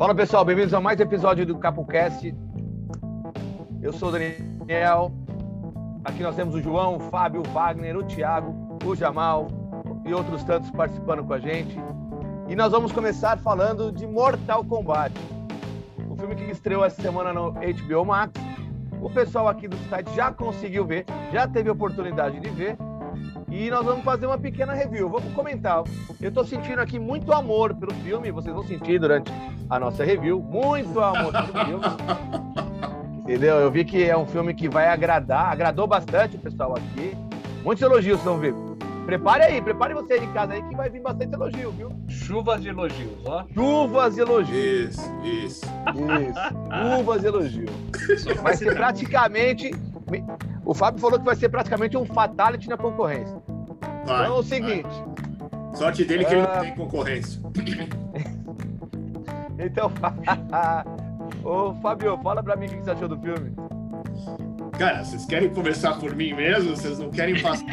[0.00, 2.34] Fala pessoal, bem-vindos a mais um episódio do CapoCast.
[3.82, 5.12] Eu sou o Daniel.
[6.02, 9.48] Aqui nós temos o João, o Fábio, o Wagner, o Thiago, o Jamal
[10.06, 11.76] e outros tantos participando com a gente.
[12.48, 15.12] E nós vamos começar falando de Mortal Kombat,
[16.08, 18.32] o filme que estreou essa semana no HBO Max.
[19.02, 22.74] O pessoal aqui do site já conseguiu ver, já teve oportunidade de ver.
[23.50, 25.08] E nós vamos fazer uma pequena review.
[25.08, 25.82] Vamos comentar.
[26.20, 29.32] Eu estou sentindo aqui muito amor pelo filme, vocês vão sentir durante
[29.68, 30.40] a nossa review.
[30.40, 31.84] Muito amor pelo filme.
[33.18, 33.56] Entendeu?
[33.56, 37.16] Eu vi que é um filme que vai agradar, agradou bastante o pessoal aqui.
[37.64, 38.54] Muitos elogios vão vir.
[39.04, 41.92] Prepare aí, prepare você aí de casa aí que vai vir bastante elogio, viu?
[42.08, 43.44] Chuvas de elogios, ó.
[43.52, 44.96] Chuvas de elogios.
[44.96, 45.66] Isso, isso.
[45.66, 46.96] Isso.
[46.96, 47.70] Chuvas de elogios.
[48.40, 49.72] Vai ser praticamente.
[50.70, 53.42] O Fábio falou que vai ser praticamente um fatality na concorrência.
[54.06, 54.86] Vai, então é o seguinte.
[54.88, 55.74] vai.
[55.74, 56.54] Sorte dele que ele Ah.
[56.54, 57.40] não tem concorrência.
[59.62, 59.90] Então,
[61.44, 63.52] ô Fábio, fala pra mim o que você achou do filme.
[64.80, 66.70] Cara, vocês querem conversar por mim mesmo?
[66.74, 67.66] Vocês não querem passar.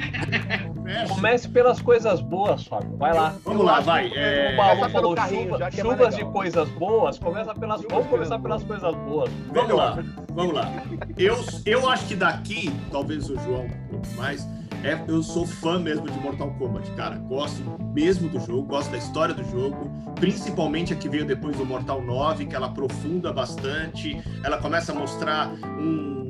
[1.07, 2.97] Comece pelas coisas boas, Fábio.
[2.97, 3.33] Vai lá.
[3.45, 4.11] Vamos lá, vai.
[4.13, 7.17] É, O Paulo falou carrinho, chuva- é chuvas de coisas boas.
[7.17, 9.31] Começa pelas, vamos começar pelas coisas boas.
[9.53, 10.69] Vamos lá, vamos lá.
[11.17, 14.45] Eu, eu acho que daqui, talvez o João um pouco mais,
[14.83, 17.15] é, eu sou fã mesmo de Mortal Kombat, cara.
[17.19, 21.65] Gosto mesmo do jogo, gosto da história do jogo, principalmente a que veio depois do
[21.65, 25.47] Mortal 9, que ela aprofunda bastante, ela começa a mostrar
[25.79, 26.27] um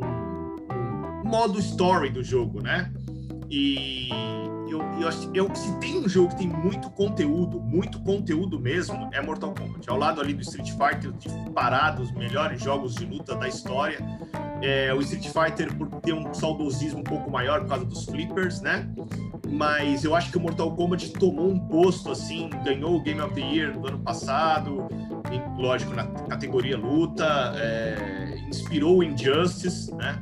[1.28, 2.92] modo story do jogo, né?
[3.50, 4.10] E
[4.70, 9.22] eu, eu, eu, se tem um jogo que tem muito conteúdo, muito conteúdo mesmo, é
[9.22, 9.90] Mortal Kombat.
[9.90, 14.00] Ao lado ali do Street Fighter, disparado, os melhores jogos de luta da história.
[14.62, 18.62] É, o Street Fighter por ter um saudosismo um pouco maior por causa dos flippers,
[18.62, 18.90] né?
[19.50, 23.34] Mas eu acho que o Mortal Kombat tomou um posto, assim, ganhou o Game of
[23.34, 24.88] the Year do ano passado,
[25.58, 30.20] lógico, na categoria luta, é, inspirou o Injustice, né?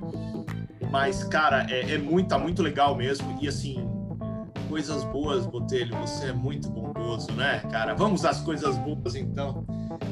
[0.95, 3.38] Mas, cara, é, é muito, tá muito legal mesmo.
[3.41, 3.85] E assim,
[4.69, 7.94] coisas boas, Botelho, você é muito bondoso, né, cara?
[7.94, 9.66] Vamos às coisas boas, então.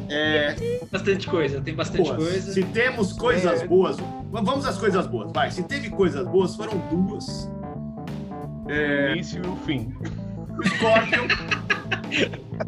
[0.09, 0.55] É,
[0.91, 2.17] Bastante coisa, tem bastante boas.
[2.17, 2.51] coisa.
[2.51, 3.65] Se temos coisas É.
[3.67, 3.95] boas,
[4.29, 5.49] vamos às coisas boas, vai.
[5.51, 7.49] Se teve coisas boas, foram duas.
[8.65, 9.93] O início e o fim.
[10.59, 11.27] O Scorpion.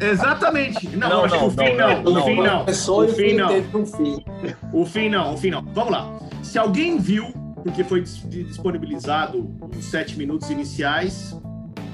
[0.00, 0.88] Exatamente.
[0.96, 2.12] Não, Não, acho que não, o fim não, não.
[2.12, 2.64] não, o fim não.
[2.64, 3.50] O o fim não.
[4.72, 5.62] O fim não, o fim não.
[5.74, 6.18] Vamos lá.
[6.42, 7.32] Se alguém viu,
[7.66, 11.36] porque foi dis- disponibilizado os sete minutos iniciais,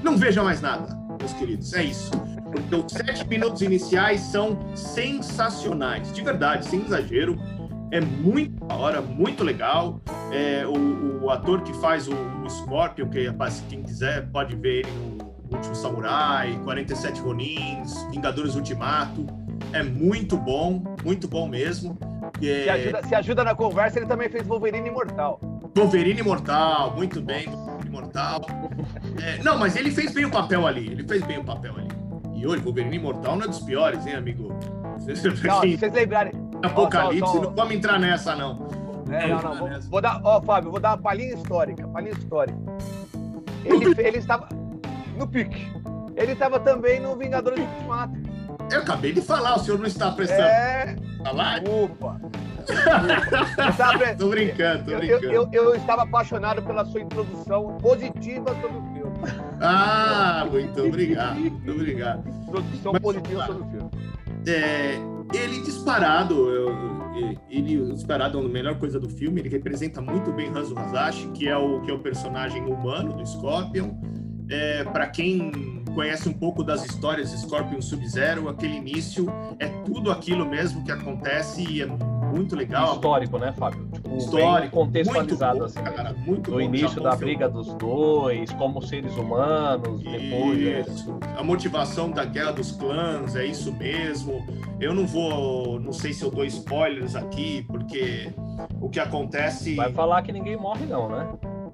[0.03, 1.73] não veja mais nada, meus queridos.
[1.73, 2.11] É isso.
[2.51, 6.13] Porque os sete minutos iniciais são sensacionais.
[6.13, 7.35] De verdade, sem exagero.
[7.89, 9.99] É muito da hora, muito legal.
[10.31, 14.79] É, o, o ator que faz o, o Scorpion, que rapaz, quem quiser pode ver
[14.85, 14.91] ele
[15.49, 19.25] no Último Samurai, 47 Ronins, Vingadores Ultimato.
[19.71, 21.97] É muito bom, muito bom mesmo.
[22.41, 25.39] É, Se ajuda, se ajuda na conversa, ele também fez Wolverine Imortal.
[25.75, 28.41] Wolverine Imortal, muito bem, Wolverine Imortal.
[29.21, 31.87] É, não, mas ele fez bem o papel ali, ele fez bem o papel ali.
[32.35, 34.49] E hoje, Wolverine Imortal não é dos piores, hein, amigo?
[34.83, 35.15] Não, se
[35.77, 36.33] vocês lembrarem.
[36.63, 38.67] Apocalipse, só- não vamos entrar nessa, não.
[39.11, 42.57] É, não, não, vou, vou dar, ó, Fábio, vou dar uma palhinha histórica, palhinha histórica.
[43.65, 44.47] Ele, ele estava
[45.17, 45.71] no pique.
[46.15, 48.13] Ele estava também no Vingadores do Ultimato.
[48.71, 51.59] Eu acabei de falar, o senhor não está prestando É, falar?
[51.59, 52.21] desculpa.
[53.97, 55.25] Pre- Tô brincando, tô eu, brincando.
[55.25, 59.13] eu, eu, eu estava apaixonado pela sua introdução positiva sobre o filme.
[59.61, 62.27] Ah, muito obrigado, muito obrigado.
[62.27, 63.89] Introdução Mas positiva sobre o filme.
[64.47, 64.95] É,
[65.33, 66.93] ele disparado, eu-
[67.49, 69.39] ele disparado é a melhor coisa do filme.
[69.39, 73.25] Ele representa muito bem Hanzo Hasashi, que é o que é o personagem humano do
[73.25, 73.91] Scorpion.
[74.49, 79.27] É, para quem conhece um pouco das histórias de Scorpion Sub-Zero, aquele início
[79.59, 82.93] é tudo aquilo mesmo que acontece e é muito legal.
[82.95, 83.87] Histórico, né, Fábio?
[83.93, 85.95] Tipo, Histórico, contextualizado, muito bom, assim.
[85.95, 86.61] cara, muito Do bom.
[86.61, 90.57] início da briga dos dois, como seres humanos, depois.
[90.59, 90.85] né?
[90.87, 91.19] Isso.
[91.37, 94.43] A motivação da guerra dos clãs, é isso mesmo.
[94.79, 98.31] Eu não vou, não sei se eu dou spoilers aqui, porque
[98.81, 99.75] o que acontece.
[99.75, 101.27] Vai falar que ninguém morre, não, né?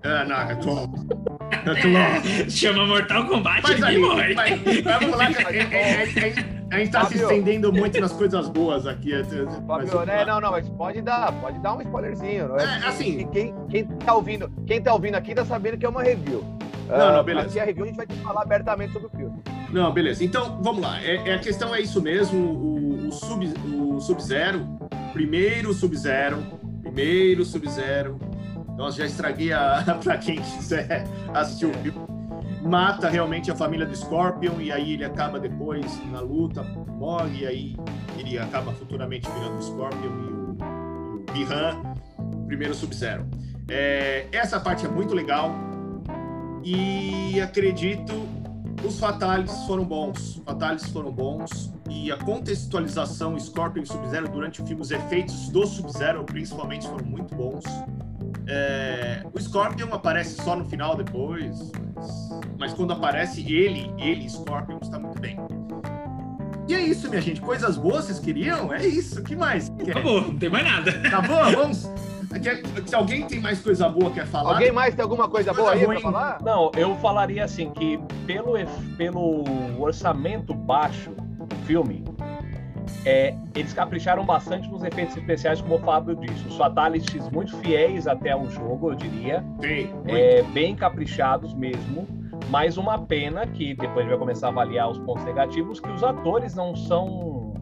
[0.03, 0.91] É, não, é claro.
[1.51, 2.21] É claro.
[2.49, 4.33] Chama Mortal Kombat Mas e aí, morre.
[4.33, 4.57] vai-
[4.99, 7.21] vamos lá, que a, a- a- a gente tá se Fábio.
[7.23, 9.13] estendendo muito nas coisas boas aqui.
[9.13, 10.23] é, é, vamos né?
[10.25, 12.47] Não, não, mas pode dar, pode dar um spoilerzinho.
[12.49, 12.63] Não é?
[12.63, 15.89] É, assim- Que Quem, quem, tá ouvindo, quem tá ouvindo aqui tá sabendo que é
[15.89, 16.45] uma review.
[16.87, 17.47] Não, não, Ah, beleza.
[17.49, 19.37] Aqui a review a gente vai te falar abertamente sobre o filme.
[19.71, 20.23] Não, beleza.
[20.23, 20.99] Então, vamos lá.
[21.03, 22.37] É, é- a questão é isso mesmo.
[22.39, 23.45] O, o Sub,
[23.75, 24.65] o Sub-Zero,
[25.13, 26.37] primeiro Sub-Zero,
[26.81, 28.17] primeiro Sub-Zero.
[28.79, 31.03] Nossa, já estraguei a, pra quem quiser
[31.33, 31.99] assistir o filme.
[32.61, 37.45] mata realmente a família do Scorpion e aí ele acaba depois na luta, morre e
[37.45, 37.77] aí
[38.17, 40.57] ele acaba futuramente virando o Scorpion e o,
[41.17, 41.77] o Bihan,
[42.17, 43.27] o primeiro Sub-Zero.
[43.67, 45.51] É, essa parte é muito legal
[46.63, 48.13] e acredito
[48.87, 50.41] os Fatalis foram bons.
[50.45, 55.67] Fatalis foram bons e a contextualização Scorpion e Sub-Zero durante o filme, os efeitos do
[55.67, 57.65] Sub-Zero principalmente foram muito bons.
[58.51, 64.79] É, o Scorpion aparece só no final depois, mas, mas quando aparece ele, ele, Scorpion,
[64.81, 65.37] está muito bem.
[66.67, 67.41] E é isso, minha gente.
[67.41, 68.73] Coisas boas vocês queriam?
[68.73, 69.19] É isso.
[69.21, 69.71] O que mais?
[69.71, 70.91] Acabou, não tem mais nada.
[71.09, 71.51] Tá bom?
[71.51, 71.89] Vamos.
[72.85, 74.53] Se alguém tem mais coisa boa quer falar.
[74.53, 75.99] Alguém mais tem alguma coisa, Coisa boa aí ruim.
[75.99, 76.41] pra falar?
[76.43, 78.53] Não, eu falaria assim que pelo,
[78.97, 79.43] pelo
[79.81, 82.03] orçamento baixo do filme,
[83.05, 86.47] é, eles capricharam bastante nos efeitos especiais, como o Fábio disse.
[86.47, 89.41] Os fatalities muito fiéis até ao jogo, eu diria.
[89.41, 90.09] Muito.
[90.09, 92.07] É, bem caprichados mesmo.
[92.49, 95.89] Mas uma pena que depois a gente vai começar a avaliar os pontos negativos, que
[95.89, 97.53] os atores não são.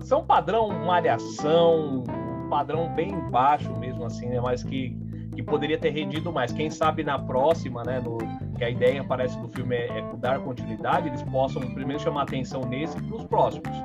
[0.00, 2.04] São padrão malhação,
[2.44, 4.40] um padrão bem baixo mesmo, assim, né?
[4.40, 4.96] Mas que,
[5.34, 6.52] que poderia ter rendido mais.
[6.52, 8.00] Quem sabe na próxima, né?
[8.00, 8.18] No,
[8.54, 12.62] que a ideia parece do filme é, é dar continuidade, eles possam primeiro chamar atenção
[12.62, 13.76] nesse e para os próximos.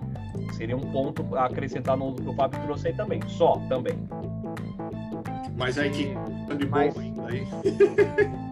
[0.54, 3.22] Seria um ponto a acrescentar no que o Fábio trouxe aí também.
[3.28, 3.94] Só também.
[5.58, 6.06] Mas aí que
[6.58, 7.48] de Mas- boa ainda aí.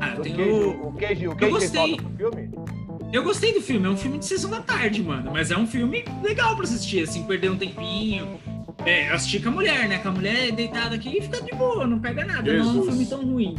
[0.00, 2.50] Ah, O queijo, o- o queijo, o queijo falta pro filme?
[3.12, 5.30] Eu gostei do filme, é um filme de sessão da tarde, mano.
[5.32, 8.38] Mas é um filme legal pra assistir, assim, perder um tempinho.
[8.84, 9.98] É, eu assisti com a mulher, né?
[9.98, 12.42] Com a mulher deitada aqui e fica de boa, não pega nada.
[12.52, 12.86] Não é um Jesus.
[12.86, 13.54] filme tão ruim.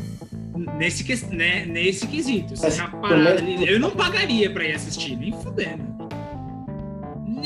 [0.78, 2.56] Nesse, que, né, nesse quesito.
[2.56, 5.84] Você já ali- eu não pagaria pra ir assistir, nem fudendo.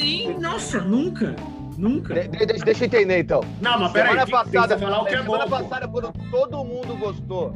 [0.06, 0.40] Nem.
[0.40, 1.36] Nossa, nunca.
[1.78, 2.14] Nunca.
[2.14, 3.42] De- de- de- deixa eu entender então.
[3.62, 7.54] Não, mas peraí, Semana passada, falar o que é semana passada, quando todo mundo gostou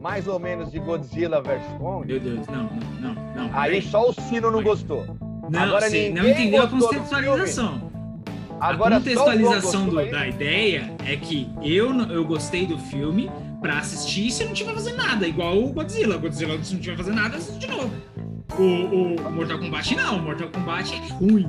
[0.00, 2.64] mais ou menos de Godzilla vs Kong, Meu Deus, não,
[3.00, 3.48] não, não.
[3.48, 5.06] não aí só o Sino não gostou.
[5.50, 7.90] Não, agora não ninguém entendeu a contextualização.
[8.60, 13.30] Agora a contextualização do- da ideia é que eu, não- eu gostei do filme
[13.62, 16.16] pra assistir se eu não tiver fazendo nada, igual o Godzilla.
[16.16, 17.90] O Godzilla, se não tiver fazendo nada, assiste de novo.
[18.58, 21.48] O, o Mortal Kombat não, o Mortal Kombat é ruim.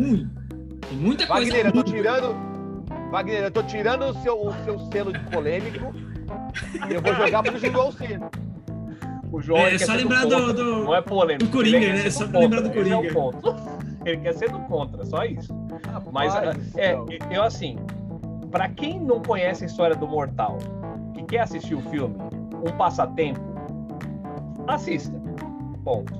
[0.00, 0.30] Ruim.
[0.88, 2.34] Tem muita Wagner, coisa eu tô tirando.
[3.10, 5.92] Wagner, eu tô tirando o seu, o seu selo de polêmico
[6.88, 8.30] e eu vou jogar pro João Cino.
[9.32, 11.44] O João É, ele quer só do lembrar do- contra, do- Não é polêmico.
[11.44, 11.96] do Coringa, ele né?
[11.98, 13.14] ser Só do pra lembrar do contra, esse é o Coringa.
[13.14, 13.54] ponto.
[14.04, 15.54] Ele quer ser do contra, só isso.
[16.12, 17.06] Mas Rapaz do é, céu.
[17.30, 17.76] eu assim,
[18.50, 20.58] pra quem não conhece a história do Mortal,
[21.14, 22.16] que quer assistir o filme,
[22.66, 23.40] um passatempo,
[24.66, 25.14] assista.
[25.84, 26.12] Ponto.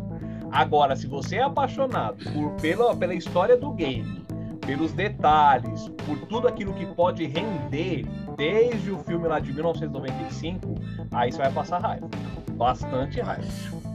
[0.52, 4.24] Agora, se você é apaixonado por, pela, pela história do game,
[4.66, 8.04] pelos detalhes, por tudo aquilo que pode render
[8.36, 10.74] desde o filme lá de 1995,
[11.12, 12.08] aí você vai passar raiva.
[12.52, 13.46] Bastante raiva.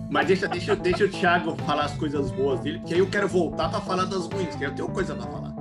[0.10, 3.28] Mas deixa, deixa, deixa o Thiago falar as coisas boas dele, porque aí eu quero
[3.28, 5.56] voltar pra falar das ruins, que eu tenho coisa pra falar.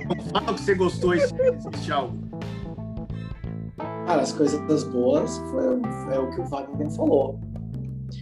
[0.00, 2.12] Então, Fala o que você gostou esse, esse Thiago.
[4.06, 5.64] Cara, as coisas boas foi,
[6.14, 7.38] é o que o Wagner falou.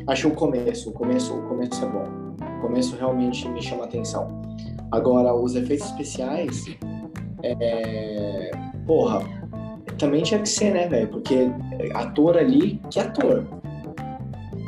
[0.06, 2.04] Acho o começo, o começo, o começo é bom.
[2.58, 4.40] O começo realmente me chama atenção.
[4.92, 6.64] Agora, os efeitos especiais,
[7.42, 8.50] é...
[8.86, 9.20] porra,
[9.98, 11.08] também tinha que ser, né, velho?
[11.08, 11.50] Porque
[11.94, 13.44] ator ali, que ator?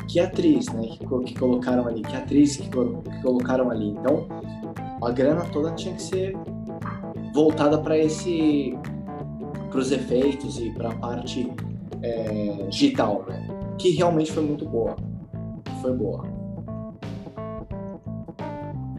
[0.09, 0.87] Que atriz, né?
[0.87, 3.89] Que, que colocaram ali, que atriz que, que colocaram ali.
[3.89, 4.27] Então,
[5.01, 6.37] a grana toda tinha que ser
[7.33, 8.77] voltada para esse
[9.69, 11.53] para os efeitos e para a parte
[12.01, 13.47] é, digital, né?
[13.77, 14.95] Que realmente foi muito boa.
[15.81, 16.23] Foi boa.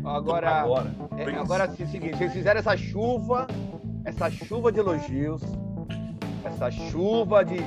[0.04, 0.90] Agora, Agora.
[1.18, 3.46] é, agora é o seguinte, vocês fizeram essa chuva,
[4.04, 5.42] essa chuva de elogios,
[6.44, 7.58] essa chuva de,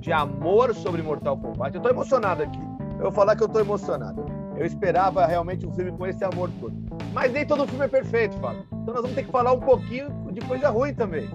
[0.00, 1.76] de, amor sobre Mortal Kombat.
[1.76, 2.58] Eu tô emocionado aqui.
[2.96, 4.24] Eu vou falar que eu tô emocionado.
[4.56, 6.74] Eu esperava realmente um filme com esse amor todo.
[7.12, 8.64] Mas nem todo filme é perfeito, Fábio.
[8.68, 11.28] Então nós vamos ter que falar um pouquinho de coisa ruim também.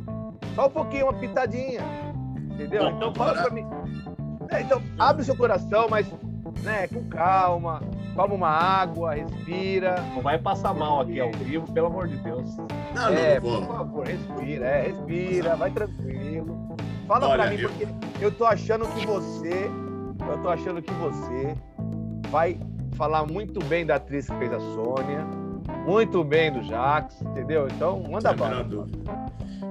[0.56, 1.82] Só um pouquinho, uma pitadinha.
[2.52, 2.90] Entendeu?
[2.90, 3.66] Então fala pra mim.
[4.50, 6.08] É, então, abre seu coração, mas
[6.64, 7.82] né, com calma.
[8.16, 9.96] Toma uma água, respira.
[10.16, 12.58] Não vai passar mal aqui ao vivo, pelo amor de Deus.
[12.96, 16.76] Não, é, não, por favor, respira, é, respira, vai tranquilo.
[17.08, 17.88] Fala Olha, pra mim, eu- porque
[18.26, 19.70] eu tô achando que você,
[20.30, 21.56] eu tô achando que você
[22.30, 22.60] vai
[22.96, 25.26] falar muito bem da atriz que fez a Sônia,
[25.86, 27.68] muito bem do Jax, entendeu?
[27.68, 28.88] Então, manda menor bala.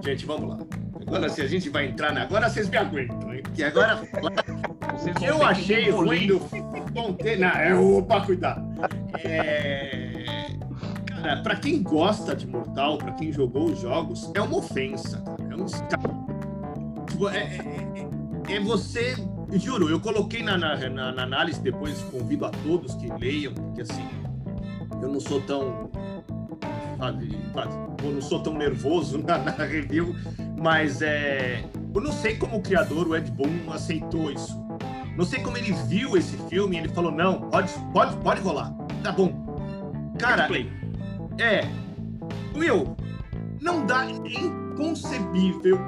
[0.02, 0.58] Gente, vamos lá.
[1.06, 2.22] Agora se a gente vai entrar na.
[2.22, 3.42] Agora vocês me aguentam, hein?
[3.54, 4.00] Que agora
[4.96, 7.36] Vocês vão eu achei ruim do Ponte...
[7.36, 8.64] Não, é opa, cuidado.
[9.24, 10.24] É...
[11.06, 15.36] Cara, pra quem gosta de Mortal, pra quem jogou os jogos, é uma ofensa, cara.
[15.50, 15.66] É um.
[17.06, 18.08] Tipo, é, é-
[18.52, 19.16] é- é você
[19.52, 23.82] juro, eu coloquei na, na, na, na análise, depois convido a todos que leiam, porque
[23.82, 24.06] assim,
[25.02, 25.90] eu não sou tão.
[28.02, 30.14] Eu não sou tão nervoso na, na review,
[30.60, 31.64] mas é.
[31.94, 34.65] Eu não sei como o criador, o Ed Boon, aceitou isso.
[35.16, 38.72] Não sei como ele viu esse filme e ele falou: não, pode, pode, pode rolar.
[39.02, 39.46] Tá bom.
[40.18, 40.48] Cara,
[41.38, 41.68] é.
[42.54, 42.96] Meu,
[43.60, 44.04] não dá.
[44.06, 45.78] É inconcebível.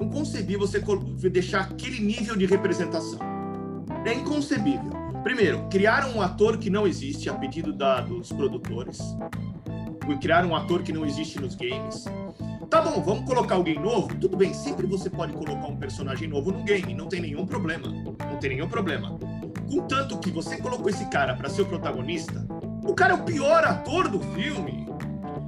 [0.00, 3.18] Inconcebível você deixar aquele nível de representação.
[4.04, 4.92] É inconcebível.
[5.22, 8.98] Primeiro, criaram um ator que não existe a pedido da, dos produtores.
[10.20, 12.04] Criaram um ator que não existe nos games.
[12.70, 14.14] Tá bom, vamos colocar alguém novo?
[14.16, 17.88] Tudo bem, sempre você pode colocar um personagem novo no game, não tem nenhum problema.
[17.88, 19.18] Não tem nenhum problema.
[19.70, 22.46] Contanto que você colocou esse cara para ser o protagonista,
[22.84, 24.86] o cara é o pior ator do filme.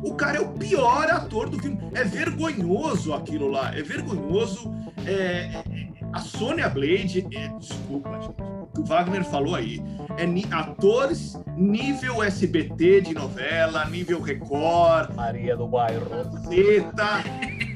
[0.03, 1.79] O cara é o pior ator do filme.
[1.95, 3.75] É vergonhoso aquilo lá.
[3.75, 4.73] É vergonhoso.
[5.05, 7.27] É, é, a Sônia Blade.
[7.35, 8.41] É, desculpa, gente.
[8.41, 9.83] O que o Wagner falou aí.
[10.17, 15.15] É atores nível SBT de novela, nível Record.
[15.15, 16.09] Maria do Bairro.
[16.49, 17.23] Zeta.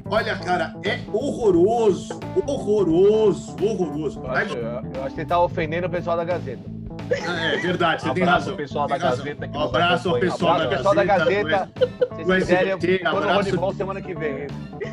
[0.07, 2.19] Olha, cara, é horroroso.
[2.47, 3.57] Horroroso.
[3.63, 4.21] Horroroso.
[4.21, 6.80] Eu acho, eu acho que ele tá ofendendo o pessoal da Gazeta.
[7.11, 8.57] É, é verdade, você tem razão.
[8.57, 11.71] pessoal da Gazeta que abraço ao pessoal, abraço da, pessoal da Gazeta.
[12.17, 12.73] Se vocês quiserem,
[13.05, 13.71] abraço...
[13.71, 14.47] de semana que vem.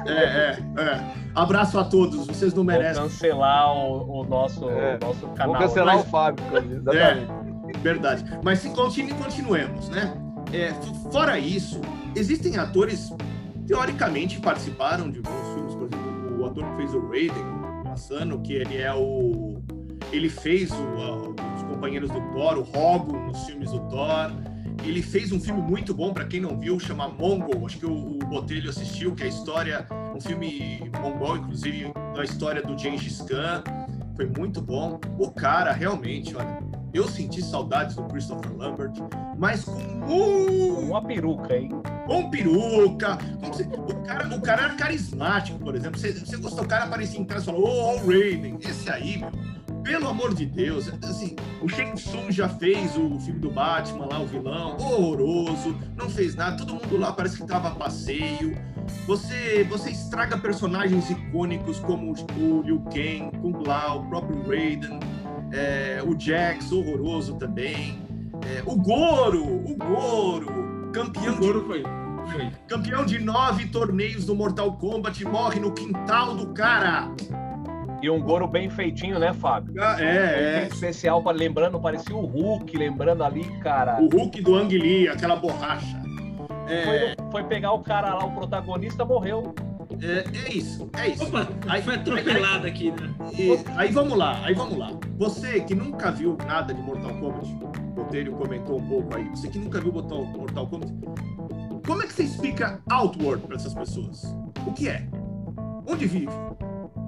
[0.08, 1.12] É, é, é.
[1.36, 2.96] Abraço a todos, vocês não merecem.
[2.96, 4.98] Vou cancelar o, o nosso, é.
[5.02, 5.54] o nosso canal.
[5.54, 6.08] Vou cancelar Mas...
[6.08, 7.32] o Fábio, exatamente.
[7.76, 8.26] É, verdade.
[8.44, 10.14] Mas se continue, continuemos, né?
[10.52, 10.74] É,
[11.12, 11.82] fora isso,
[12.16, 13.12] existem atores
[13.68, 17.44] teoricamente participaram de alguns filmes, por exemplo, o ator que fez o Raiden,
[17.86, 19.62] o Asano, que ele é o
[20.12, 21.36] ele fez o,
[21.78, 24.32] companheiros do Thor, o Rogo nos filmes do Thor.
[24.84, 27.66] Ele fez um filme muito bom, para quem não viu, chama Mongol.
[27.66, 32.24] Acho que o, o Botelho assistiu, que é a história, um filme mongol, inclusive, da
[32.24, 33.64] história do Gengis Khan.
[34.16, 35.00] Foi muito bom.
[35.20, 36.60] O cara, realmente, olha,
[36.94, 38.94] eu senti saudades do Christopher Lambert,
[39.38, 40.90] mas com um...
[40.90, 41.70] uma peruca, hein?
[42.06, 43.18] Com peruca.
[43.88, 46.00] O cara, o cara era carismático, por exemplo.
[46.00, 48.58] Você, você gostou, o cara aparecia em casa e falou, oh, Raiden.
[48.62, 49.32] Esse aí, meu
[49.88, 54.20] pelo amor de Deus, assim, o Shang Tsung já fez o filme do Batman lá,
[54.20, 58.58] o vilão, horroroso, não fez nada, todo mundo lá parece que tava a passeio.
[59.08, 65.00] Você, você estraga personagens icônicos como o Liu Kang, Kung Lao, o próprio Raiden,
[65.54, 68.06] é, o Jax, horroroso também.
[68.46, 71.66] É, o Goro, o Goro, campeão o Goro de...
[71.66, 71.84] foi.
[72.68, 77.10] Campeão de nove torneios do Mortal Kombat morre no quintal do cara.
[78.02, 79.74] E um Goro bem feitinho, né, Fábio?
[79.80, 80.68] Ah, é, é.
[80.68, 84.00] Especial, lembrando, parecia o Hulk, lembrando ali, cara.
[84.02, 85.98] O Hulk do Ang Lee, aquela borracha.
[86.68, 86.84] É...
[86.84, 89.56] Foi, foi, pegar o cara lá, o protagonista morreu.
[90.00, 91.24] É, é isso, é isso.
[91.24, 93.16] Opa, aí, foi atropelado aí, aqui, né?
[93.36, 94.92] E, aí vamos lá, aí vamos lá.
[95.18, 99.48] Você que nunca viu nada de Mortal Kombat, o Botelho comentou um pouco aí, você
[99.48, 100.94] que nunca viu Mortal, Mortal Kombat,
[101.88, 104.24] como é que você explica Outward para essas pessoas?
[104.68, 105.08] O que é?
[105.88, 106.28] Onde vive?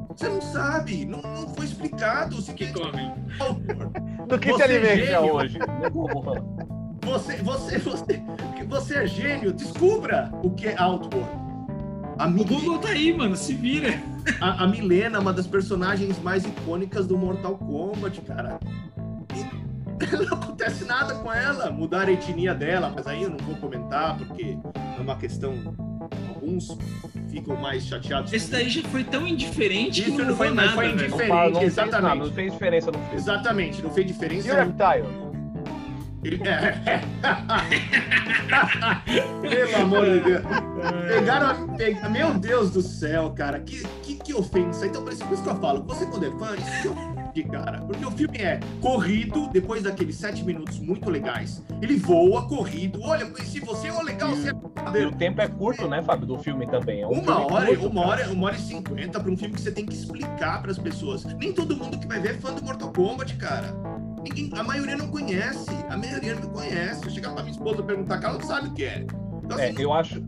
[0.09, 2.37] Você não sabe, não, não foi explicado.
[2.37, 3.13] O que come?
[4.27, 5.59] Do que se alimenta hoje?
[7.01, 8.21] Você, você, você,
[8.67, 11.29] você é gênio, descubra o que é Outward.
[12.17, 14.01] A o Google tá aí, mano, se vira.
[14.41, 18.59] A, a Milena, uma das personagens mais icônicas do Mortal Kombat, cara.
[19.33, 21.71] E não acontece nada com ela.
[21.71, 25.53] Mudar a etnia dela, mas aí eu não vou comentar porque é uma questão.
[26.27, 26.77] Alguns
[27.29, 28.33] ficam mais chateados.
[28.33, 31.61] Esse daí já foi tão indiferente Isso que não, foi, nada, foi indiferente, não, não
[31.61, 32.01] exatamente.
[32.01, 33.15] Fez, não, não fez diferença no filme.
[33.15, 34.47] Exatamente, não fez diferença.
[34.47, 35.29] E o Reptile?
[36.21, 36.99] É.
[39.41, 40.43] Pelo amor de Deus.
[41.07, 42.09] Pegaram a...
[42.09, 43.59] Meu Deus do céu, cara.
[43.61, 44.85] Que, que, que ofensa.
[44.85, 46.93] Então, por isso que eu falo, você quando é fã, isso
[47.33, 47.79] de cara.
[47.81, 51.63] Porque o filme é corrido, depois daqueles sete minutos muito legais.
[51.81, 52.99] Ele voa, corrido.
[53.01, 55.01] Olha, conheci você, ô, legal, você é.
[55.01, 57.01] E o tempo é curto, né, Fábio, do filme também.
[57.01, 59.55] É um uma, filme hora, curto, uma, hora, uma hora e cinquenta para um filme
[59.55, 61.23] que você tem que explicar para as pessoas.
[61.23, 63.73] Nem todo mundo que vai ver é fã do Mortal Kombat, cara.
[64.23, 65.69] Ninguém, a maioria não conhece.
[65.89, 67.03] A maioria não conhece.
[67.03, 69.05] Eu chegar pra minha esposa perguntar, ela não sabe o que é.
[69.49, 70.21] Então, é, assim, eu acho.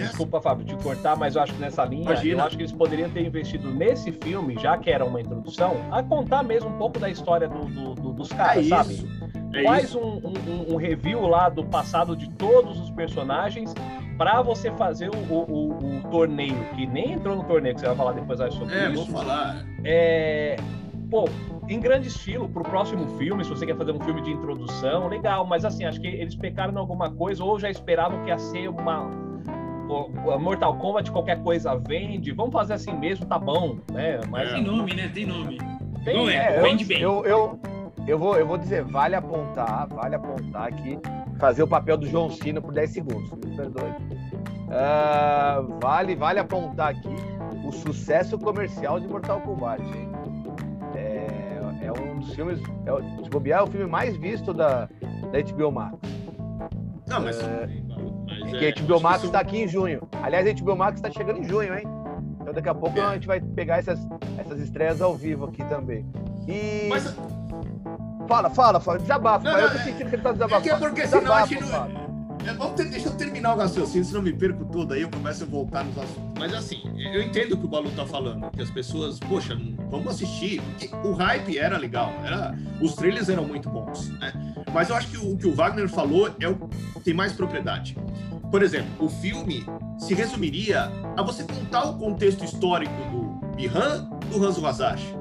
[0.00, 2.42] Desculpa, Fábio, te cortar, mas eu acho que nessa linha, Imagina.
[2.42, 6.02] eu acho que eles poderiam ter investido nesse filme, já que era uma introdução, a
[6.02, 8.94] contar mesmo um pouco da história do, do, do, dos caras, é sabe?
[8.94, 9.08] Isso.
[9.54, 9.98] É Faz isso.
[9.98, 13.72] um, um, um, review lá do passado de todos os personagens
[14.16, 17.96] para você fazer o, o, o, torneio, que nem entrou no torneio, que você vai
[17.96, 19.06] falar depois sobre é, isso.
[19.06, 19.64] vou falar.
[19.84, 20.56] É,
[21.10, 21.28] pô,
[21.70, 25.46] em grande estilo, pro próximo filme, se você quer fazer um filme de introdução, legal,
[25.46, 28.68] mas assim, acho que eles pecaram em alguma coisa ou já esperavam que ia ser
[28.68, 29.08] uma.
[30.38, 34.20] Mortal Kombat, qualquer coisa vende, vamos fazer assim mesmo, tá bom, né?
[34.28, 34.52] Mas...
[34.52, 35.10] Tem nome, né?
[35.12, 35.58] Tem nome.
[36.06, 37.00] Igual É, é, eu, vende bem.
[37.00, 37.60] eu, eu,
[38.06, 40.98] eu, vou, eu vou dizer, vale apontar, vale apontar aqui,
[41.38, 43.92] fazer o papel do João Cena por 10 segundos, me perdoe.
[44.70, 47.14] Ah, vale, vale apontar aqui
[47.64, 49.82] o sucesso comercial de Mortal Kombat.
[49.82, 50.09] hein?
[52.20, 54.88] Dos filmes, é, o- se bobear, é o filme mais visto da,
[55.32, 55.96] da HBO Max.
[57.08, 57.40] Não, mas.
[57.40, 57.68] É,
[58.28, 60.00] mas Porque é, a HBO Max está aqui em junho.
[60.22, 61.84] Aliás, a HBO Max está chegando em junho, hein?
[62.40, 63.02] Então daqui a pouco É.
[63.02, 63.98] a gente vai pegar essas,
[64.38, 66.06] essas estreias ao vivo aqui também.
[66.46, 66.88] E.
[66.88, 67.14] Mas
[68.28, 69.44] Fala, fala, fala, desabafa.
[69.44, 69.60] Não, pai.
[69.60, 70.68] eu não, tô é- sentindo que ele tá é desabafando.
[70.70, 72.09] é porque senão a gente Desabafa, não.
[72.46, 75.44] É, vamos ter- deixa eu terminar o raciocínio, senão me perco todo aí, eu começo
[75.44, 76.32] a voltar nos assuntos.
[76.38, 79.56] Mas assim, eu entendo o que o Balu tá falando, que as pessoas, poxa,
[79.90, 80.60] vamos assistir.
[81.04, 84.32] O hype era legal, era, os trailers eram muito bons, né?
[84.72, 86.58] Mas eu acho que o que o Wagner falou é o
[87.04, 87.96] tem mais propriedade.
[88.50, 89.64] Por exemplo, o filme
[89.98, 95.14] se resumiria a você contar o contexto histórico do Bihan do Hanzo Hasashi,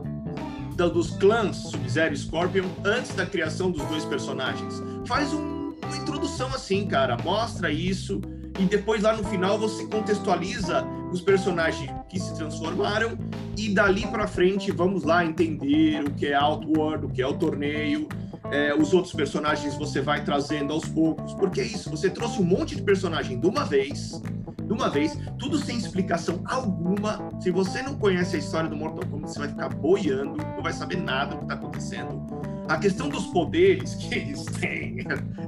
[0.75, 4.81] da- dos clãs Sub-Zero e Scorpion antes da criação dos dois personagens.
[5.05, 8.21] Faz um- uma introdução assim, cara, mostra isso
[8.59, 13.17] e depois lá no final você contextualiza os personagens que se transformaram
[13.57, 17.33] e dali pra frente vamos lá entender o que é Outward, o que é o
[17.33, 18.07] torneio,
[18.51, 22.45] é, os outros personagens você vai trazendo aos poucos, porque é isso, você trouxe um
[22.45, 24.21] monte de personagem de uma vez,
[24.69, 27.29] de uma vez, tudo sem explicação alguma.
[27.39, 30.73] Se você não conhece a história do Mortal Kombat, você vai ficar boiando, não vai
[30.73, 32.38] saber nada do que tá acontecendo.
[32.69, 34.99] A questão dos poderes que eles têm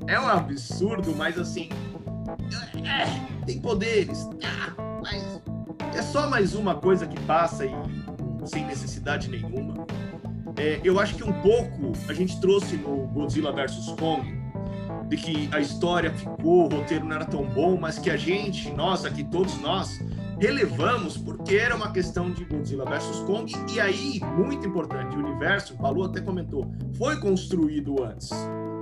[0.07, 1.69] é um absurdo, mas assim,
[2.83, 5.39] é, tem poderes, ah, mas
[5.95, 7.71] é só mais uma coisa que passa e
[8.45, 9.85] sem necessidade nenhuma.
[10.57, 14.41] É, eu acho que um pouco a gente trouxe no Godzilla vs Kong
[15.07, 18.71] de que a história ficou, o roteiro não era tão bom, mas que a gente,
[18.71, 19.99] nós aqui, todos nós,
[20.41, 25.75] relevamos porque era uma questão de Godzilla vs Kong e aí, muito importante, o universo,
[25.75, 26.65] o Balu até comentou,
[26.97, 28.31] foi construído antes.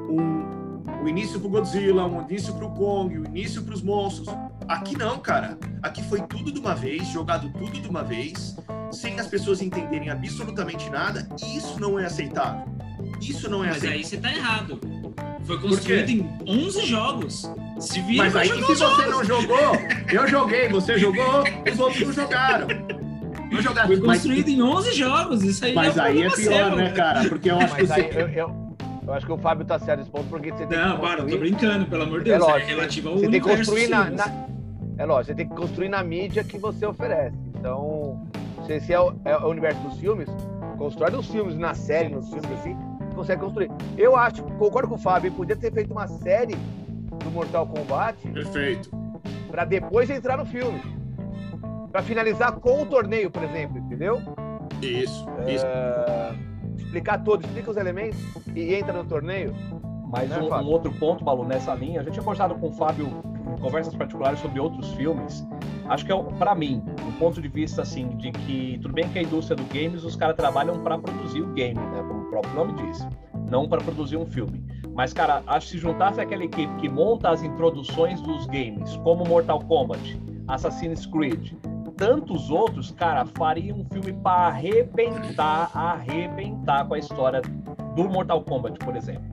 [0.10, 4.29] Um, o início pro Godzilla, um início pro Kong, o início pros monstros.
[4.70, 5.57] Aqui não, cara.
[5.83, 8.55] Aqui foi tudo de uma vez, jogado tudo de uma vez,
[8.90, 12.66] sem as pessoas entenderem absolutamente nada, e isso não é aceitável.
[13.22, 13.98] Isso não é Mas aceitável.
[13.98, 14.79] aí você tá errado.
[15.44, 17.52] Foi construído em 11 jogos.
[17.80, 19.58] Se vira Mas aí jogar se você não jogou,
[20.12, 22.68] eu joguei, você jogou, os outros não jogaram.
[23.52, 23.88] Não jogaram.
[23.88, 25.44] Foi Mas, construído em 11 jogos.
[25.44, 26.36] Isso aí mas é aí é pior,
[26.68, 26.75] seu.
[26.75, 27.28] né, cara?
[27.30, 28.22] Porque eu acho que Mas aí, você.
[28.22, 28.75] eu, eu,
[29.08, 31.22] eu acho que o Fábio tá certo nesse ponto, porque você tem Não, que para,
[31.22, 32.48] eu tô brincando, pelo amor de É Deus.
[32.48, 34.46] É, lógico, relativo ao Você tem que construir na, na-
[35.00, 37.36] É lógico, você tem que construir na mídia que você oferece.
[37.58, 38.28] Então,
[38.68, 40.30] se se é o, é o universo dos filmes,
[40.78, 42.78] constrói nos filmes, na série, nos filmes assim,
[43.20, 43.70] consegue construir.
[43.98, 48.90] Eu acho, concordo com o Fábio, podia ter feito uma série do Mortal Kombat Perfeito.
[49.51, 50.82] para depois entrar no filme.
[51.92, 54.22] Para finalizar com o torneio, por exemplo, entendeu?
[54.82, 55.66] Isso, isso.
[55.66, 56.34] É,
[56.77, 58.20] explicar tudo, explica os elementos
[58.55, 59.53] e entra no torneio.
[60.08, 62.72] Mas Né, um, um outro ponto, Balu, nessa linha, a gente tinha conversado com o
[62.72, 65.46] Fábio em conversas particulares sobre outros filmes.
[65.90, 69.20] Acho que é, para mim, um ponto de vista assim, de que tudo bem que
[69.20, 72.01] a indústria do games, os caras trabalham para produzir o game, né?
[72.29, 73.07] Próprio nome diz,
[73.50, 74.63] não para produzir um filme.
[74.94, 79.24] Mas, cara, acho que se juntasse aquela equipe que monta as introduções dos games, como
[79.25, 81.53] Mortal Kombat, Assassin's Creed,
[81.96, 87.42] tantos outros, cara, faria um filme para arrebentar, arrebentar com a história
[87.96, 89.24] do Mortal Kombat, por exemplo.